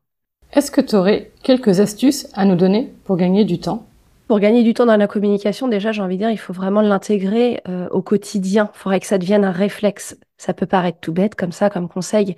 Est-ce 0.52 0.72
que 0.72 0.80
tu 0.80 0.96
aurais 0.96 1.30
quelques 1.44 1.78
astuces 1.78 2.28
à 2.34 2.44
nous 2.44 2.56
donner 2.56 2.92
pour 3.04 3.16
gagner 3.16 3.44
du 3.44 3.60
temps? 3.60 3.86
Pour 4.30 4.38
gagner 4.38 4.62
du 4.62 4.74
temps 4.74 4.86
dans 4.86 4.96
la 4.96 5.08
communication, 5.08 5.66
déjà, 5.66 5.90
j'ai 5.90 6.02
envie 6.02 6.16
de 6.16 6.20
dire, 6.20 6.30
il 6.30 6.38
faut 6.38 6.52
vraiment 6.52 6.82
l'intégrer 6.82 7.62
au 7.90 8.00
quotidien. 8.00 8.70
Il 8.72 8.78
faudrait 8.78 9.00
que 9.00 9.06
ça 9.06 9.18
devienne 9.18 9.44
un 9.44 9.50
réflexe. 9.50 10.16
Ça 10.36 10.54
peut 10.54 10.66
paraître 10.66 11.00
tout 11.00 11.12
bête 11.12 11.34
comme 11.34 11.50
ça, 11.50 11.68
comme 11.68 11.88
conseil, 11.88 12.36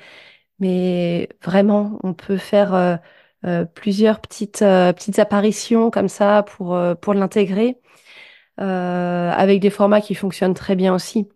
mais 0.59 1.29
vraiment, 1.45 1.99
on 2.03 2.15
peut 2.15 2.39
faire 2.39 2.99
euh, 3.45 3.65
plusieurs 3.65 4.21
petites, 4.21 4.63
euh, 4.63 4.93
petites 4.93 5.19
apparitions 5.19 5.91
comme 5.91 6.09
ça 6.09 6.45
pour, 6.45 6.77
euh, 6.77 6.95
pour 6.95 7.13
l'intégrer, 7.15 7.79
avec 8.59 9.61
des 9.61 9.71
formats 9.71 10.01
qui 10.01 10.15
fonctionnent 10.15 10.55
très 10.55 10.77
bien 10.77 10.95
aussi. 10.95 11.29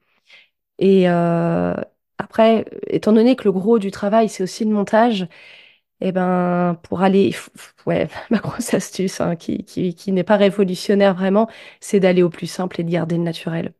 Et 0.78 1.06
après, 2.18 2.64
étant 2.88 3.12
donné 3.12 3.36
que 3.36 3.44
le 3.44 3.52
gros 3.52 3.78
du 3.78 3.90
travail, 3.90 4.28
c'est 4.28 4.42
aussi 4.42 4.64
le 4.64 4.70
montage, 4.70 5.28
eh 6.00 6.12
ben, 6.12 6.78
pour 6.82 7.02
aller, 7.02 7.35
ouais, 7.87 8.09
ma 8.30 8.38
grosse 8.38 8.74
astuce, 8.74 9.20
hein, 9.20 9.37
qui, 9.37 9.64
qui, 9.64 9.94
qui 9.94 10.12
n'est 10.12 10.24
pas 10.24 10.37
révolutionnaire 10.37 11.14
vraiment, 11.14 11.48
c'est 11.80 12.00
d'aller 12.00 12.22
au 12.22 12.30
plus 12.30 12.46
simple 12.46 12.80
et 12.80 12.85
de 12.85 12.90
garder 12.90 13.16
le 13.16 13.22
naturel. 13.22 13.74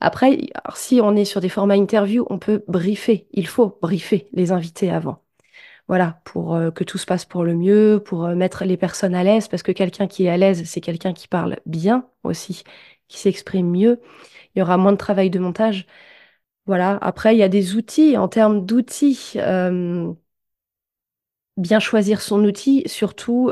après, 0.00 0.38
si 0.74 1.00
on 1.02 1.14
est 1.16 1.24
sur 1.24 1.40
des 1.40 1.48
formats 1.48 1.76
interview, 1.76 2.26
on 2.30 2.38
peut 2.38 2.64
briefer. 2.68 3.26
Il 3.32 3.46
faut 3.46 3.78
briefer 3.82 4.28
les 4.32 4.52
invités 4.52 4.90
avant 4.90 5.22
voilà, 5.88 6.20
pour 6.24 6.54
euh, 6.54 6.70
que 6.70 6.84
tout 6.84 6.98
se 6.98 7.06
passe 7.06 7.24
pour 7.24 7.44
le 7.44 7.54
mieux, 7.54 8.02
pour 8.04 8.26
euh, 8.26 8.34
mettre 8.34 8.64
les 8.64 8.76
personnes 8.76 9.14
à 9.14 9.24
l'aise, 9.24 9.48
parce 9.48 9.62
que 9.62 9.72
quelqu'un 9.72 10.06
qui 10.06 10.26
est 10.26 10.28
à 10.28 10.36
l'aise, 10.36 10.64
c'est 10.66 10.80
quelqu'un 10.82 11.14
qui 11.14 11.28
parle 11.28 11.58
bien 11.66 12.06
aussi, 12.24 12.62
qui 13.08 13.18
s'exprime 13.18 13.70
mieux. 13.70 14.00
Il 14.54 14.60
y 14.60 14.62
aura 14.62 14.76
moins 14.76 14.92
de 14.92 14.98
travail 14.98 15.30
de 15.30 15.38
montage. 15.38 15.86
Voilà. 16.68 16.98
Après, 17.02 17.34
il 17.34 17.38
y 17.38 17.42
a 17.42 17.48
des 17.48 17.74
outils. 17.76 18.16
En 18.16 18.28
termes 18.28 18.64
d'outils, 18.66 19.32
euh, 19.36 20.12
bien 21.56 21.80
choisir 21.80 22.20
son 22.22 22.44
outil, 22.44 22.82
surtout, 22.86 23.50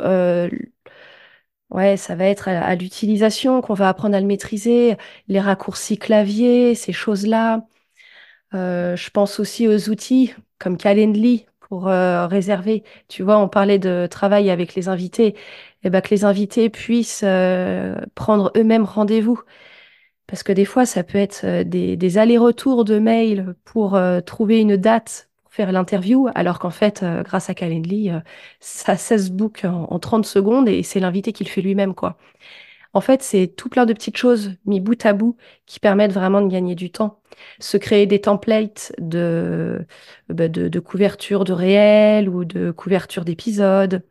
ouais, 1.71 1.97
ça 1.97 2.15
va 2.15 2.25
être 2.27 2.49
à, 2.49 2.75
l'utilisation 2.75 3.61
qu'on 3.61 3.75
va 3.75 3.89
apprendre 3.89 4.17
à 4.17 4.21
le 4.21 4.27
maîtriser, 4.27 4.97
les 5.29 5.41
raccourcis 5.41 5.99
clavier, 5.99 6.75
ces 6.75 6.93
choses-là. 6.93 7.67
je 8.53 9.11
pense 9.11 9.41
aussi 9.41 9.69
aux 9.69 9.89
outils 9.91 10.35
comme 10.59 10.77
Calendly 10.77 11.47
pour 11.69 11.89
euh, 11.89 12.27
réserver. 12.27 12.85
Tu 13.09 13.23
vois, 13.23 13.39
on 13.39 13.49
parlait 13.49 13.79
de 13.79 14.07
travail 14.11 14.51
avec 14.51 14.75
les 14.75 14.89
invités, 14.89 15.29
et 15.29 15.37
eh 15.85 15.91
ben 15.91 16.01
que 16.01 16.11
les 16.11 16.25
invités 16.25 16.71
puissent 16.71 17.23
euh, 17.25 17.97
prendre 18.15 18.53
eux-mêmes 18.57 18.85
rendez-vous. 18.85 19.41
Parce 20.27 20.43
que 20.43 20.53
des 20.53 20.65
fois, 20.65 20.87
ça 20.87 21.05
peut 21.05 21.19
être 21.19 21.43
euh, 21.45 21.65
des, 21.65 22.19
allers-retours 22.19 22.85
de 22.85 22.99
mails 22.99 23.55
pour 23.65 23.99
trouver 24.25 24.61
une 24.61 24.77
date 24.77 25.31
pour 25.43 25.53
faire 25.53 25.73
l'interview, 25.73 26.29
alors 26.35 26.59
qu'en 26.59 26.71
fait, 26.71 27.05
grâce 27.25 27.51
à 27.51 27.55
Calendly, 27.55 28.11
ça, 28.61 28.97
ça 28.97 29.19
se 29.19 29.31
book 29.31 29.65
en, 29.65 29.85
en 29.91 29.99
30 29.99 30.27
secondes 30.27 30.69
et 30.69 30.83
c'est 30.83 31.01
l'invité 31.01 31.33
qui 31.33 31.45
le 31.45 31.49
fait 31.49 31.63
lui-même, 31.63 31.95
quoi. 31.95 32.19
En 32.97 33.03
fait, 33.03 33.23
c'est 33.23 33.49
tout 33.49 33.69
plein 33.69 33.85
de 33.85 33.93
petites 33.93 34.17
choses 34.17 34.53
mis 34.65 34.81
bout 34.81 35.05
à 35.05 35.13
bout 35.13 35.37
qui 35.67 35.81
permettent 35.81 36.15
vraiment 36.15 36.41
de 36.41 36.49
gagner 36.49 36.75
du 36.75 36.91
temps. 36.91 37.21
Se 37.61 37.77
créer 37.77 38.07
des 38.07 38.23
templates 38.23 38.95
de, 38.99 39.87
bah, 40.31 40.49
de, 40.49 40.81
couverture 40.81 41.45
de 41.45 41.53
réel 41.53 42.31
ou 42.31 42.47
de 42.47 42.71
couverture 42.71 43.27
d'épisodes. 43.27 44.03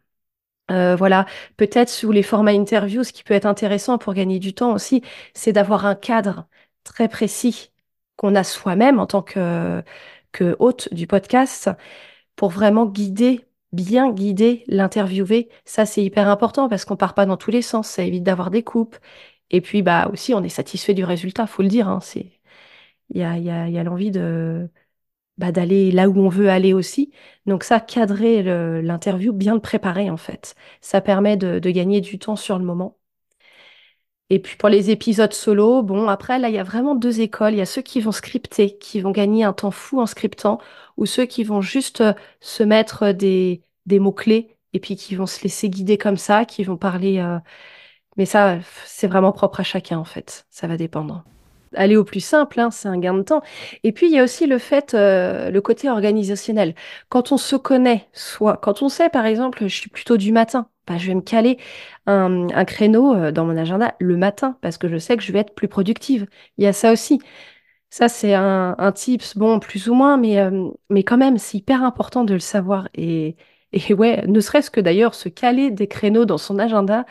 Euh, 0.72 0.96
voilà, 0.96 1.26
peut-être 1.58 1.90
sous 1.90 2.12
les 2.12 2.24
formats 2.24 2.52
interviews, 2.52 3.04
ce 3.04 3.14
qui 3.14 3.24
peut 3.24 3.34
être 3.36 3.46
intéressant 3.46 3.98
pour 4.00 4.14
gagner 4.14 4.40
du 4.40 4.54
temps 4.54 4.74
aussi, 4.74 5.04
c'est 5.34 5.54
d'avoir 5.54 5.86
un 5.86 5.96
cadre 5.96 6.48
très 6.84 7.08
précis 7.08 7.72
qu'on 8.16 8.36
a 8.36 8.44
soi-même 8.44 9.00
en 9.00 9.06
tant 9.08 9.22
que, 9.22 9.84
que 10.32 10.56
hôte 10.60 10.94
du 10.94 11.08
podcast 11.08 11.70
pour 12.36 12.50
vraiment 12.52 12.86
guider 12.88 13.46
bien 13.74 14.12
guider 14.12 14.64
l'interviewé. 14.68 15.50
Ça, 15.66 15.86
c'est 15.86 16.04
hyper 16.04 16.30
important 16.30 16.70
parce 16.70 16.86
qu'on 16.86 16.96
part 16.98 17.14
pas 17.14 17.26
dans 17.26 17.38
tous 17.38 17.52
les 17.52 17.62
sens. 17.62 17.90
Ça 17.90 18.04
évite 18.04 18.24
d'avoir 18.24 18.50
des 18.52 18.64
coupes. 18.64 18.98
Et 19.52 19.62
puis, 19.62 19.82
bah, 19.84 20.10
aussi, 20.14 20.34
on 20.34 20.44
est 20.44 20.50
satisfait 20.50 20.94
du 20.94 21.04
résultat, 21.04 21.48
faut 21.48 21.62
le 21.64 21.68
dire. 21.70 21.88
Hein. 21.90 22.00
Il 23.10 23.20
y 23.22 23.24
a, 23.24 23.38
y 23.38 23.50
a, 23.50 23.70
y 23.70 23.78
a 23.78 23.84
l'envie 23.84 24.12
de, 24.12 24.70
bah, 25.38 25.52
d'aller 25.52 25.92
là 25.92 26.10
où 26.10 26.20
on 26.20 26.30
veut 26.30 26.50
aller 26.50 26.74
aussi. 26.74 27.12
Donc 27.46 27.64
ça, 27.64 27.80
cadrer 27.80 28.44
l'interview, 28.82 29.34
bien 29.34 29.54
le 29.56 29.60
préparer 29.62 30.10
en 30.10 30.18
fait. 30.18 30.56
Ça 30.82 31.02
permet 31.02 31.38
de, 31.38 31.60
gagner 31.70 32.02
du 32.02 32.20
temps 32.20 32.36
sur 32.36 32.58
le 32.60 32.66
moment. 32.66 32.98
Et 34.30 34.40
puis 34.40 34.56
pour 34.58 34.70
les 34.70 34.90
épisodes 34.90 35.34
solo, 35.34 35.84
bon, 35.84 36.08
après, 36.08 36.40
là, 36.40 36.50
il 36.50 36.56
y 36.56 36.58
a 36.58 36.64
vraiment 36.64 36.96
deux 36.96 37.22
écoles. 37.22 37.54
Il 37.54 37.58
y 37.58 37.62
a 37.62 37.66
ceux 37.66 37.82
qui 37.84 38.02
vont 38.02 38.12
scripter, 38.12 38.78
qui 38.78 39.00
vont 39.00 39.12
gagner 39.12 39.44
un 39.44 39.54
temps 39.54 39.70
fou 39.72 40.02
en 40.02 40.08
scriptant, 40.08 40.60
ou 40.98 41.06
ceux 41.06 41.26
qui 41.26 41.44
vont 41.44 41.62
juste 41.62 42.02
euh, 42.02 42.14
se 42.40 42.64
mettre 42.64 43.12
des, 43.12 43.62
des 43.86 44.00
mots-clés 44.00 44.58
et 44.74 44.80
puis 44.80 44.96
qui 44.96 45.16
vont 45.16 45.28
se 45.28 45.44
laisser 45.44 45.70
guider 45.70 45.98
comme 45.98 46.18
ça, 46.18 46.46
qui 46.46 46.64
vont 46.64 46.78
parler. 46.78 47.20
Euh, 47.20 47.40
mais 48.18 48.26
ça, 48.26 48.60
c'est 48.86 49.08
vraiment 49.08 49.32
propre 49.32 49.62
à 49.62 49.64
chacun, 49.64 50.00
en 50.00 50.06
fait. 50.06 50.48
Ça 50.50 50.68
va 50.68 50.78
dépendre. 50.78 51.26
Aller 51.76 51.98
au 51.98 52.04
plus 52.04 52.20
simple, 52.20 52.60
hein, 52.60 52.72
c'est 52.72 52.88
un 52.88 52.98
gain 53.00 53.14
de 53.14 53.24
temps. 53.24 53.42
Et 53.84 53.92
puis, 53.92 54.08
il 54.08 54.14
y 54.14 54.20
a 54.20 54.24
aussi 54.24 54.48
le 54.48 54.58
fait, 54.58 54.94
euh, 54.94 55.50
le 55.52 55.62
côté 55.62 55.90
organisationnel. 55.90 56.76
Quand 57.10 57.32
on 57.32 57.38
se 57.38 57.56
connaît, 57.56 58.08
soit, 58.14 58.58
quand 58.58 58.82
on 58.82 58.90
sait, 58.90 59.10
par 59.10 59.26
exemple, 59.26 59.64
je 59.68 59.76
suis 59.76 59.90
plutôt 59.90 60.18
du 60.18 60.32
matin, 60.32 60.70
bah, 60.88 60.98
je 60.98 61.08
vais 61.08 61.16
me 61.16 61.22
caler 61.22 61.58
un, 62.06 62.48
créneau 62.66 63.16
euh, 63.16 63.32
dans 63.32 63.46
mon 63.46 63.58
agenda 63.58 63.96
le 64.00 64.18
matin 64.18 64.58
parce 64.62 64.78
que 64.78 64.88
je 64.88 64.98
sais 64.98 65.18
que 65.18 65.24
je 65.24 65.32
vais 65.32 65.40
être 65.40 65.56
plus 65.56 65.68
productive. 65.68 66.28
Il 66.58 66.64
y 66.64 66.68
a 66.68 66.74
ça 66.74 66.92
aussi. 66.92 67.20
Ça, 67.90 68.10
c'est 68.10 68.34
un, 68.34 68.76
un 68.78 68.92
tips, 68.92 69.38
bon, 69.38 69.60
plus 69.60 69.88
ou 69.90 69.94
moins, 69.96 70.18
mais, 70.18 70.38
mais 70.90 71.04
quand 71.04 71.18
même, 71.18 71.38
c'est 71.38 71.58
hyper 71.60 71.84
important 71.84 72.26
de 72.26 72.34
le 72.34 72.40
savoir. 72.40 72.90
Et, 72.96 73.38
et 73.76 73.94
ouais, 73.94 74.26
ne 74.28 74.40
serait-ce 74.40 74.72
que 74.72 74.80
d'ailleurs 74.82 75.16
se 75.16 75.30
caler 75.30 75.72
des 75.72 75.88
créneaux 75.88 76.26
dans 76.26 76.38
son 76.38 76.60
agenda, 76.60 77.06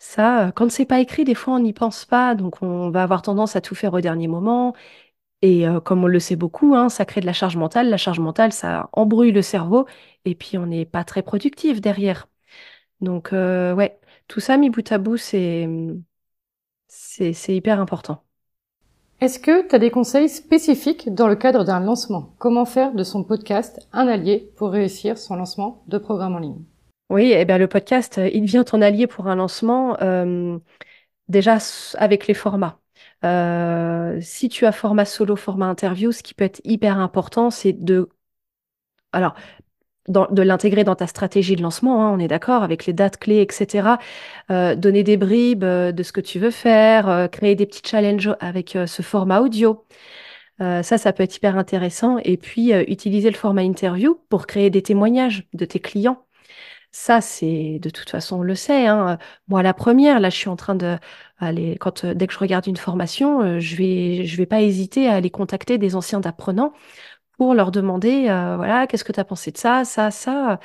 ça, 0.00 0.48
euh, 0.48 0.50
quand 0.52 0.70
c'est 0.70 0.86
pas 0.86 1.00
écrit, 1.00 1.24
des 1.24 1.34
fois 1.34 1.54
on 1.54 1.60
n'y 1.60 1.72
pense 1.74 2.06
pas, 2.06 2.34
donc 2.34 2.62
on 2.62 2.90
va 2.90 3.02
avoir 3.02 3.22
tendance 3.22 3.54
à 3.56 3.60
tout 3.60 3.74
faire 3.74 3.94
au 3.94 4.00
dernier 4.00 4.28
moment. 4.28 4.74
Et 5.42 5.68
euh, 5.68 5.80
comme 5.80 6.04
on 6.04 6.08
le 6.08 6.20
sait 6.20 6.36
beaucoup, 6.36 6.74
hein, 6.76 6.88
ça 6.90 7.04
crée 7.06 7.20
de 7.22 7.26
la 7.26 7.32
charge 7.34 7.56
mentale. 7.56 7.90
La 7.90 7.98
charge 7.98 8.20
mentale, 8.20 8.52
ça 8.52 8.90
embrouille 8.94 9.32
le 9.32 9.42
cerveau, 9.42 9.86
et 10.24 10.34
puis 10.34 10.58
on 10.58 10.66
n'est 10.66 10.86
pas 10.86 11.04
très 11.04 11.22
productif 11.22 11.80
derrière. 11.80 12.28
Donc 13.00 13.32
euh, 13.34 13.74
ouais, 13.74 14.00
tout 14.28 14.40
ça 14.40 14.56
mis 14.58 14.70
bout 14.70 14.90
à 14.92 14.98
bout, 14.98 15.16
c'est 15.18 15.68
c'est 16.88 17.54
hyper 17.56 17.80
important. 17.80 18.24
Est-ce 19.20 19.38
que 19.38 19.68
tu 19.68 19.74
as 19.74 19.78
des 19.78 19.90
conseils 19.90 20.28
spécifiques 20.28 21.14
dans 21.14 21.28
le 21.28 21.36
cadre 21.36 21.64
d'un 21.64 21.80
lancement? 21.80 22.34
Comment 22.38 22.64
faire 22.64 22.94
de 22.94 23.04
son 23.04 23.24
podcast 23.24 23.78
un 23.92 24.08
allié 24.08 24.52
pour 24.56 24.70
réussir 24.70 25.18
son 25.18 25.36
lancement 25.36 25.84
de 25.88 25.98
programme 25.98 26.34
en 26.34 26.38
ligne? 26.38 26.64
Oui, 27.10 27.32
eh 27.34 27.44
bien, 27.44 27.58
le 27.58 27.66
podcast, 27.66 28.18
euh, 28.18 28.30
il 28.32 28.42
devient 28.42 28.62
ton 28.64 28.80
allié 28.82 29.06
pour 29.08 29.26
un 29.26 29.34
lancement 29.34 30.00
euh, 30.00 30.58
déjà 31.28 31.58
avec 31.98 32.28
les 32.28 32.34
formats. 32.34 32.80
Euh, 33.24 34.18
si 34.20 34.48
tu 34.48 34.64
as 34.66 34.72
format 34.72 35.04
solo, 35.04 35.36
format 35.36 35.66
interview, 35.66 36.12
ce 36.12 36.22
qui 36.22 36.34
peut 36.34 36.44
être 36.44 36.60
hyper 36.64 36.98
important, 36.98 37.50
c'est 37.50 37.72
de... 37.72 38.08
Alors, 39.12 39.34
de 40.08 40.42
l'intégrer 40.42 40.84
dans 40.84 40.96
ta 40.96 41.06
stratégie 41.06 41.56
de 41.56 41.62
lancement, 41.62 42.04
hein, 42.04 42.12
on 42.12 42.18
est 42.18 42.28
d'accord, 42.28 42.62
avec 42.62 42.86
les 42.86 42.92
dates 42.92 43.18
clés, 43.18 43.42
etc. 43.42 43.98
Donner 44.48 45.02
des 45.04 45.16
bribes 45.16 45.64
de 45.64 46.02
ce 46.02 46.12
que 46.12 46.20
tu 46.20 46.38
veux 46.38 46.50
faire, 46.50 47.28
créer 47.30 47.54
des 47.54 47.66
petits 47.66 47.82
challenges 47.84 48.34
avec 48.40 48.78
ce 48.86 49.02
format 49.02 49.40
audio. 49.40 49.86
ça, 50.58 50.82
ça 50.82 51.12
peut 51.12 51.22
être 51.24 51.36
hyper 51.36 51.56
intéressant. 51.58 52.18
Et 52.24 52.36
puis, 52.38 52.72
utiliser 52.72 53.30
le 53.30 53.36
format 53.36 53.62
interview 53.62 54.20
pour 54.30 54.46
créer 54.46 54.70
des 54.70 54.82
témoignages 54.82 55.48
de 55.54 55.64
tes 55.64 55.80
clients. 55.80 56.26
Ça, 56.92 57.20
c'est 57.20 57.78
de 57.80 57.88
toute 57.90 58.10
façon, 58.10 58.40
on 58.40 58.42
le 58.42 58.54
sait. 58.56 58.86
Hein. 58.88 59.18
Moi, 59.48 59.62
la 59.62 59.72
première, 59.74 60.18
là, 60.18 60.28
je 60.28 60.36
suis 60.36 60.48
en 60.48 60.56
train 60.56 60.74
de 60.74 60.98
aller 61.38 61.76
quand 61.78 62.04
dès 62.04 62.26
que 62.26 62.32
je 62.32 62.38
regarde 62.38 62.66
une 62.66 62.76
formation, 62.76 63.60
je 63.60 63.76
vais 63.76 64.24
je 64.26 64.36
vais 64.36 64.46
pas 64.46 64.60
hésiter 64.60 65.08
à 65.08 65.14
aller 65.14 65.30
contacter 65.30 65.78
des 65.78 65.94
anciens 65.94 66.20
apprenants 66.22 66.72
pour 67.38 67.54
leur 67.54 67.72
demander, 67.72 68.28
euh, 68.28 68.56
voilà, 68.56 68.86
qu'est-ce 68.86 69.04
que 69.04 69.12
tu 69.12 69.20
as 69.20 69.24
pensé 69.24 69.50
de 69.52 69.58
ça, 69.58 69.84
ça, 69.86 70.10
ça. 70.10 70.60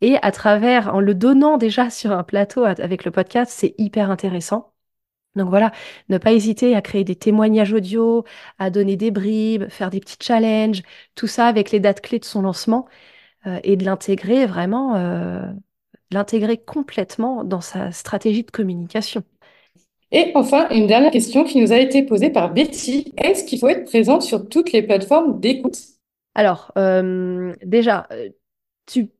Et 0.00 0.16
à 0.22 0.32
travers, 0.32 0.94
en 0.94 1.00
le 1.00 1.14
donnant 1.14 1.58
déjà 1.58 1.90
sur 1.92 2.12
un 2.12 2.24
plateau 2.24 2.64
avec 2.64 3.04
le 3.04 3.10
podcast, 3.12 3.52
c'est 3.54 3.74
hyper 3.78 4.10
intéressant. 4.10 4.74
Donc 5.36 5.48
voilà, 5.50 5.72
ne 6.08 6.18
pas 6.18 6.32
hésiter 6.32 6.76
à 6.76 6.82
créer 6.82 7.04
des 7.04 7.16
témoignages 7.16 7.72
audio, 7.72 8.24
à 8.58 8.70
donner 8.70 8.96
des 8.96 9.10
bribes, 9.10 9.68
faire 9.68 9.90
des 9.90 10.00
petits 10.00 10.18
challenges, 10.20 10.82
tout 11.16 11.26
ça 11.26 11.46
avec 11.48 11.72
les 11.72 11.80
dates 11.80 12.00
clés 12.02 12.20
de 12.20 12.24
son 12.24 12.42
lancement 12.42 12.86
euh, 13.46 13.58
et 13.62 13.76
de 13.76 13.84
l'intégrer 13.84 14.46
vraiment, 14.46 14.96
euh, 14.96 15.42
l'intégrer 16.10 16.58
complètement 16.58 17.44
dans 17.44 17.60
sa 17.60 17.92
stratégie 17.92 18.44
de 18.44 18.50
communication. 18.50 19.22
Et 20.12 20.32
enfin, 20.34 20.68
une 20.70 20.86
dernière 20.86 21.10
question 21.10 21.44
qui 21.44 21.60
nous 21.60 21.72
a 21.72 21.78
été 21.78 22.02
posée 22.04 22.30
par 22.30 22.52
Betty. 22.52 23.12
Est-ce 23.16 23.44
qu'il 23.44 23.58
faut 23.58 23.68
être 23.68 23.84
présente 23.84 24.22
sur 24.22 24.48
toutes 24.48 24.72
les 24.72 24.82
plateformes 24.82 25.40
d'écoute? 25.40 25.78
Alors, 26.34 26.72
euh, 26.78 27.52
déjà, 27.64 28.08
tu 28.86 29.10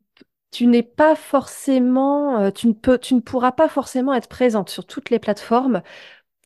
tu 0.51 0.69
n'es 0.69 0.85
pas 0.85 1.17
forcément, 1.17 2.53
tu 2.53 2.69
ne 2.69 2.75
peux, 2.75 2.97
tu 2.99 3.15
ne 3.17 3.21
pourras 3.21 3.51
pas 3.51 3.69
forcément 3.69 4.15
être 4.15 4.29
présente 4.29 4.69
sur 4.69 4.87
toutes 4.87 5.11
les 5.11 5.19
plateformes. 5.19 5.83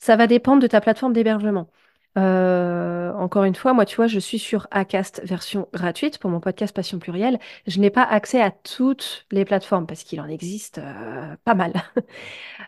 Ça 0.01 0.17
va 0.17 0.27
dépendre 0.27 0.63
de 0.63 0.67
ta 0.67 0.81
plateforme 0.81 1.13
d'hébergement. 1.13 1.69
Euh, 2.19 3.13
encore 3.15 3.45
une 3.45 3.55
fois, 3.55 3.73
moi, 3.73 3.85
tu 3.87 3.97
vois, 3.97 4.07
je 4.07 4.19
suis 4.19 4.39
sur 4.39 4.67
Acast 4.71 5.23
version 5.25 5.69
gratuite 5.73 6.19
pour 6.19 6.31
mon 6.31 6.41
podcast 6.41 6.75
Passion 6.75 6.99
Plurielle. 6.99 7.39
Je 7.67 7.79
n'ai 7.81 7.91
pas 7.91 8.03
accès 8.03 8.43
à 8.43 8.51
toutes 8.51 9.27
les 9.31 9.45
plateformes 9.45 9.87
parce 9.87 10.05
qu'il 10.05 10.21
en 10.21 10.29
existe 10.29 10.79
euh, 10.79 11.37
pas 11.45 11.55
mal. 11.55 11.73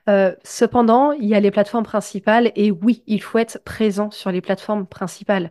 cependant, 0.45 1.13
il 1.13 1.27
y 1.27 1.35
a 1.35 1.41
les 1.41 1.51
plateformes 1.51 1.85
principales 1.85 2.53
et 2.57 2.71
oui, 2.71 3.03
il 3.07 3.23
faut 3.23 3.39
être 3.39 3.63
présent 3.65 4.11
sur 4.11 4.31
les 4.31 4.41
plateformes 4.41 4.87
principales. 4.87 5.51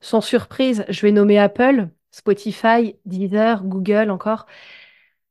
sans 0.00 0.20
surprise, 0.20 0.84
je 0.88 1.02
vais 1.02 1.12
nommer 1.12 1.38
Apple 1.38 1.88
Spotify, 2.10 2.96
Deezer, 3.06 3.64
Google 3.64 4.10
encore. 4.10 4.46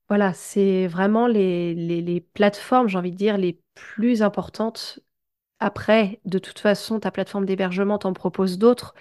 Voilà, 0.10 0.34
c'est 0.34 0.88
vraiment 0.88 1.28
les, 1.28 2.26
plateformes, 2.34 2.88
j'ai 2.88 2.98
envie 2.98 3.12
de 3.12 3.18
dire, 3.18 3.38
les 3.38 3.62
plus 3.76 4.24
importantes. 4.24 5.00
Après, 5.60 6.20
de 6.26 6.40
toute 6.40 6.60
façon, 6.60 7.00
ta 7.00 7.12
plateforme 7.12 7.46
d'hébergement 7.46 7.98
t'en 7.98 8.14
propose 8.14 8.58
d'autres. 8.58 8.94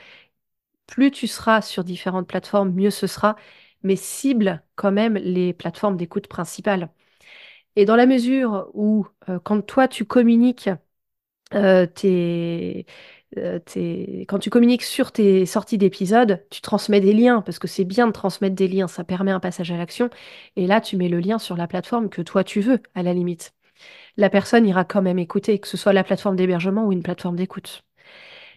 Plus 0.86 1.10
tu 1.10 1.26
seras 1.26 1.62
sur 1.62 1.84
différentes 1.84 2.28
plateformes, 2.28 2.72
mieux 2.72 2.90
ce 2.90 3.06
sera. 3.06 3.36
Mais 3.82 3.96
cible 3.96 4.62
quand 4.76 4.92
même 4.92 5.14
les 5.16 5.52
plateformes 5.54 5.96
d'écoute 5.96 6.28
principales. 6.28 6.90
Et 7.76 7.84
dans 7.86 7.96
la 7.96 8.06
mesure 8.06 8.70
où, 8.74 9.06
euh, 9.28 9.38
quand 9.40 9.62
toi, 9.66 9.88
tu 9.88 10.04
communiques 10.06 10.70
euh, 11.54 11.86
tes 11.86 12.86
euh, 13.38 13.58
quand 14.28 14.38
tu 14.38 14.50
communiques 14.50 14.82
sur 14.84 15.12
tes 15.12 15.46
sorties 15.46 15.78
d'épisodes, 15.78 16.44
tu 16.50 16.60
transmets 16.62 17.00
des 17.00 17.12
liens, 17.14 17.42
parce 17.42 17.58
que 17.58 17.68
c'est 17.68 17.84
bien 17.84 18.06
de 18.06 18.12
transmettre 18.12 18.56
des 18.56 18.68
liens, 18.68 18.88
ça 18.88 19.04
permet 19.04 19.30
un 19.32 19.40
passage 19.40 19.70
à 19.72 19.76
l'action. 19.76 20.10
Et 20.56 20.66
là, 20.66 20.80
tu 20.80 20.96
mets 20.96 21.08
le 21.08 21.20
lien 21.20 21.38
sur 21.38 21.56
la 21.56 21.66
plateforme 21.68 22.08
que 22.10 22.22
toi 22.22 22.44
tu 22.44 22.60
veux, 22.60 22.82
à 22.94 23.02
la 23.02 23.14
limite. 23.14 23.54
La 24.16 24.30
personne 24.30 24.66
ira 24.66 24.84
quand 24.84 25.02
même 25.02 25.18
écouter, 25.18 25.58
que 25.58 25.68
ce 25.68 25.76
soit 25.76 25.92
la 25.92 26.04
plateforme 26.04 26.36
d'hébergement 26.36 26.86
ou 26.86 26.92
une 26.92 27.02
plateforme 27.02 27.36
d'écoute. 27.36 27.84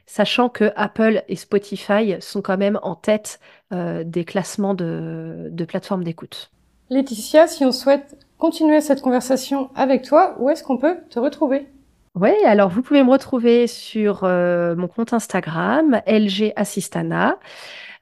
Sachant 0.05 0.49
que 0.49 0.71
Apple 0.75 1.23
et 1.27 1.35
Spotify 1.35 2.15
sont 2.19 2.41
quand 2.41 2.57
même 2.57 2.79
en 2.81 2.95
tête 2.95 3.39
euh, 3.71 4.03
des 4.03 4.25
classements 4.25 4.73
de, 4.73 5.47
de 5.49 5.65
plateformes 5.65 6.03
d'écoute. 6.03 6.51
Laetitia, 6.89 7.47
si 7.47 7.63
on 7.63 7.71
souhaite 7.71 8.17
continuer 8.37 8.81
cette 8.81 9.01
conversation 9.01 9.69
avec 9.75 10.01
toi, 10.01 10.35
où 10.39 10.49
est-ce 10.49 10.63
qu'on 10.63 10.77
peut 10.77 10.97
te 11.09 11.19
retrouver? 11.19 11.67
Oui, 12.15 12.31
alors 12.45 12.69
vous 12.69 12.81
pouvez 12.81 13.03
me 13.03 13.11
retrouver 13.11 13.67
sur 13.67 14.25
euh, 14.25 14.75
mon 14.75 14.89
compte 14.89 15.13
Instagram, 15.13 16.01
LG 16.05 16.51
Assistana. 16.57 17.39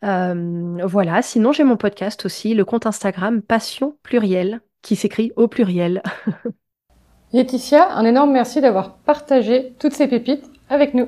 Euh, 0.03 0.77
voilà, 0.84 1.21
sinon 1.21 1.51
j'ai 1.51 1.63
mon 1.63 1.77
podcast 1.77 2.25
aussi, 2.25 2.55
le 2.55 2.65
compte 2.65 2.88
Instagram 2.88 3.43
Passion 3.43 3.97
Pluriel, 4.01 4.62
qui 4.82 4.95
s'écrit 4.95 5.32
au 5.36 5.47
pluriel. 5.47 6.01
Laetitia, 7.31 7.91
un 7.93 8.05
énorme 8.05 8.31
merci 8.31 8.59
d'avoir 8.59 8.97
partagé 8.97 9.73
toutes 9.79 9.93
ces 9.93 10.07
pépites 10.07 10.49
avec 10.69 10.93
nous. 10.93 11.07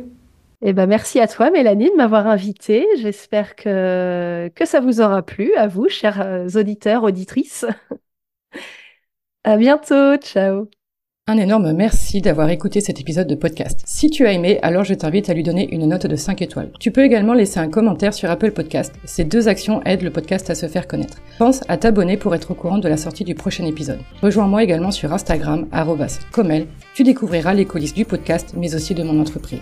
Eh 0.62 0.74
ben, 0.74 0.86
merci 0.86 1.20
à 1.20 1.28
toi, 1.28 1.50
Mélanie, 1.50 1.90
de 1.90 1.96
m'avoir 1.96 2.28
invitée. 2.28 2.86
J'espère 2.98 3.56
que, 3.56 4.52
que 4.54 4.66
ça 4.66 4.80
vous 4.80 5.02
aura 5.02 5.24
plu, 5.24 5.56
à 5.56 5.68
vous, 5.68 5.90
chers 5.90 6.22
euh, 6.22 6.48
auditeurs, 6.56 7.04
auditrices. 7.04 7.66
à 9.44 9.58
bientôt, 9.58 10.18
ciao. 10.18 10.70
Un 11.32 11.38
énorme 11.38 11.72
merci 11.72 12.20
d'avoir 12.20 12.50
écouté 12.50 12.82
cet 12.82 13.00
épisode 13.00 13.28
de 13.28 13.36
podcast. 13.36 13.84
Si 13.86 14.10
tu 14.10 14.28
as 14.28 14.34
aimé, 14.34 14.60
alors 14.64 14.84
je 14.84 14.94
t'invite 14.94 15.30
à 15.30 15.34
lui 15.34 15.44
donner 15.44 15.74
une 15.74 15.88
note 15.88 16.06
de 16.06 16.16
5 16.18 16.42
étoiles. 16.42 16.72
Tu 16.78 16.92
peux 16.92 17.06
également 17.06 17.34
laisser 17.34 17.58
un 17.62 17.70
commentaire 17.70 18.14
sur 18.14 18.30
Apple 18.30 18.52
Podcast. 18.52 18.94
Ces 19.06 19.24
deux 19.24 19.48
actions 19.48 19.82
aident 19.86 20.02
le 20.02 20.12
podcast 20.12 20.50
à 20.50 20.56
se 20.56 20.66
faire 20.66 20.90
connaître. 20.90 21.20
Pense 21.40 21.62
à 21.70 21.78
t'abonner 21.78 22.18
pour 22.18 22.36
être 22.36 22.52
au 22.52 22.54
courant 22.54 22.80
de 22.80 22.90
la 22.90 22.98
sortie 22.98 23.24
du 23.24 23.34
prochain 23.34 23.66
épisode. 23.66 24.00
Rejoins-moi 24.22 24.62
également 24.62 24.92
sur 24.92 25.14
Instagram, 25.14 25.70
comel. 26.34 26.68
Tu 26.96 27.04
découvriras 27.04 27.54
les 27.54 27.64
coulisses 27.64 27.94
du 27.94 28.04
podcast, 28.04 28.54
mais 28.58 28.76
aussi 28.76 28.94
de 28.94 29.04
mon 29.04 29.22
entreprise. 29.22 29.62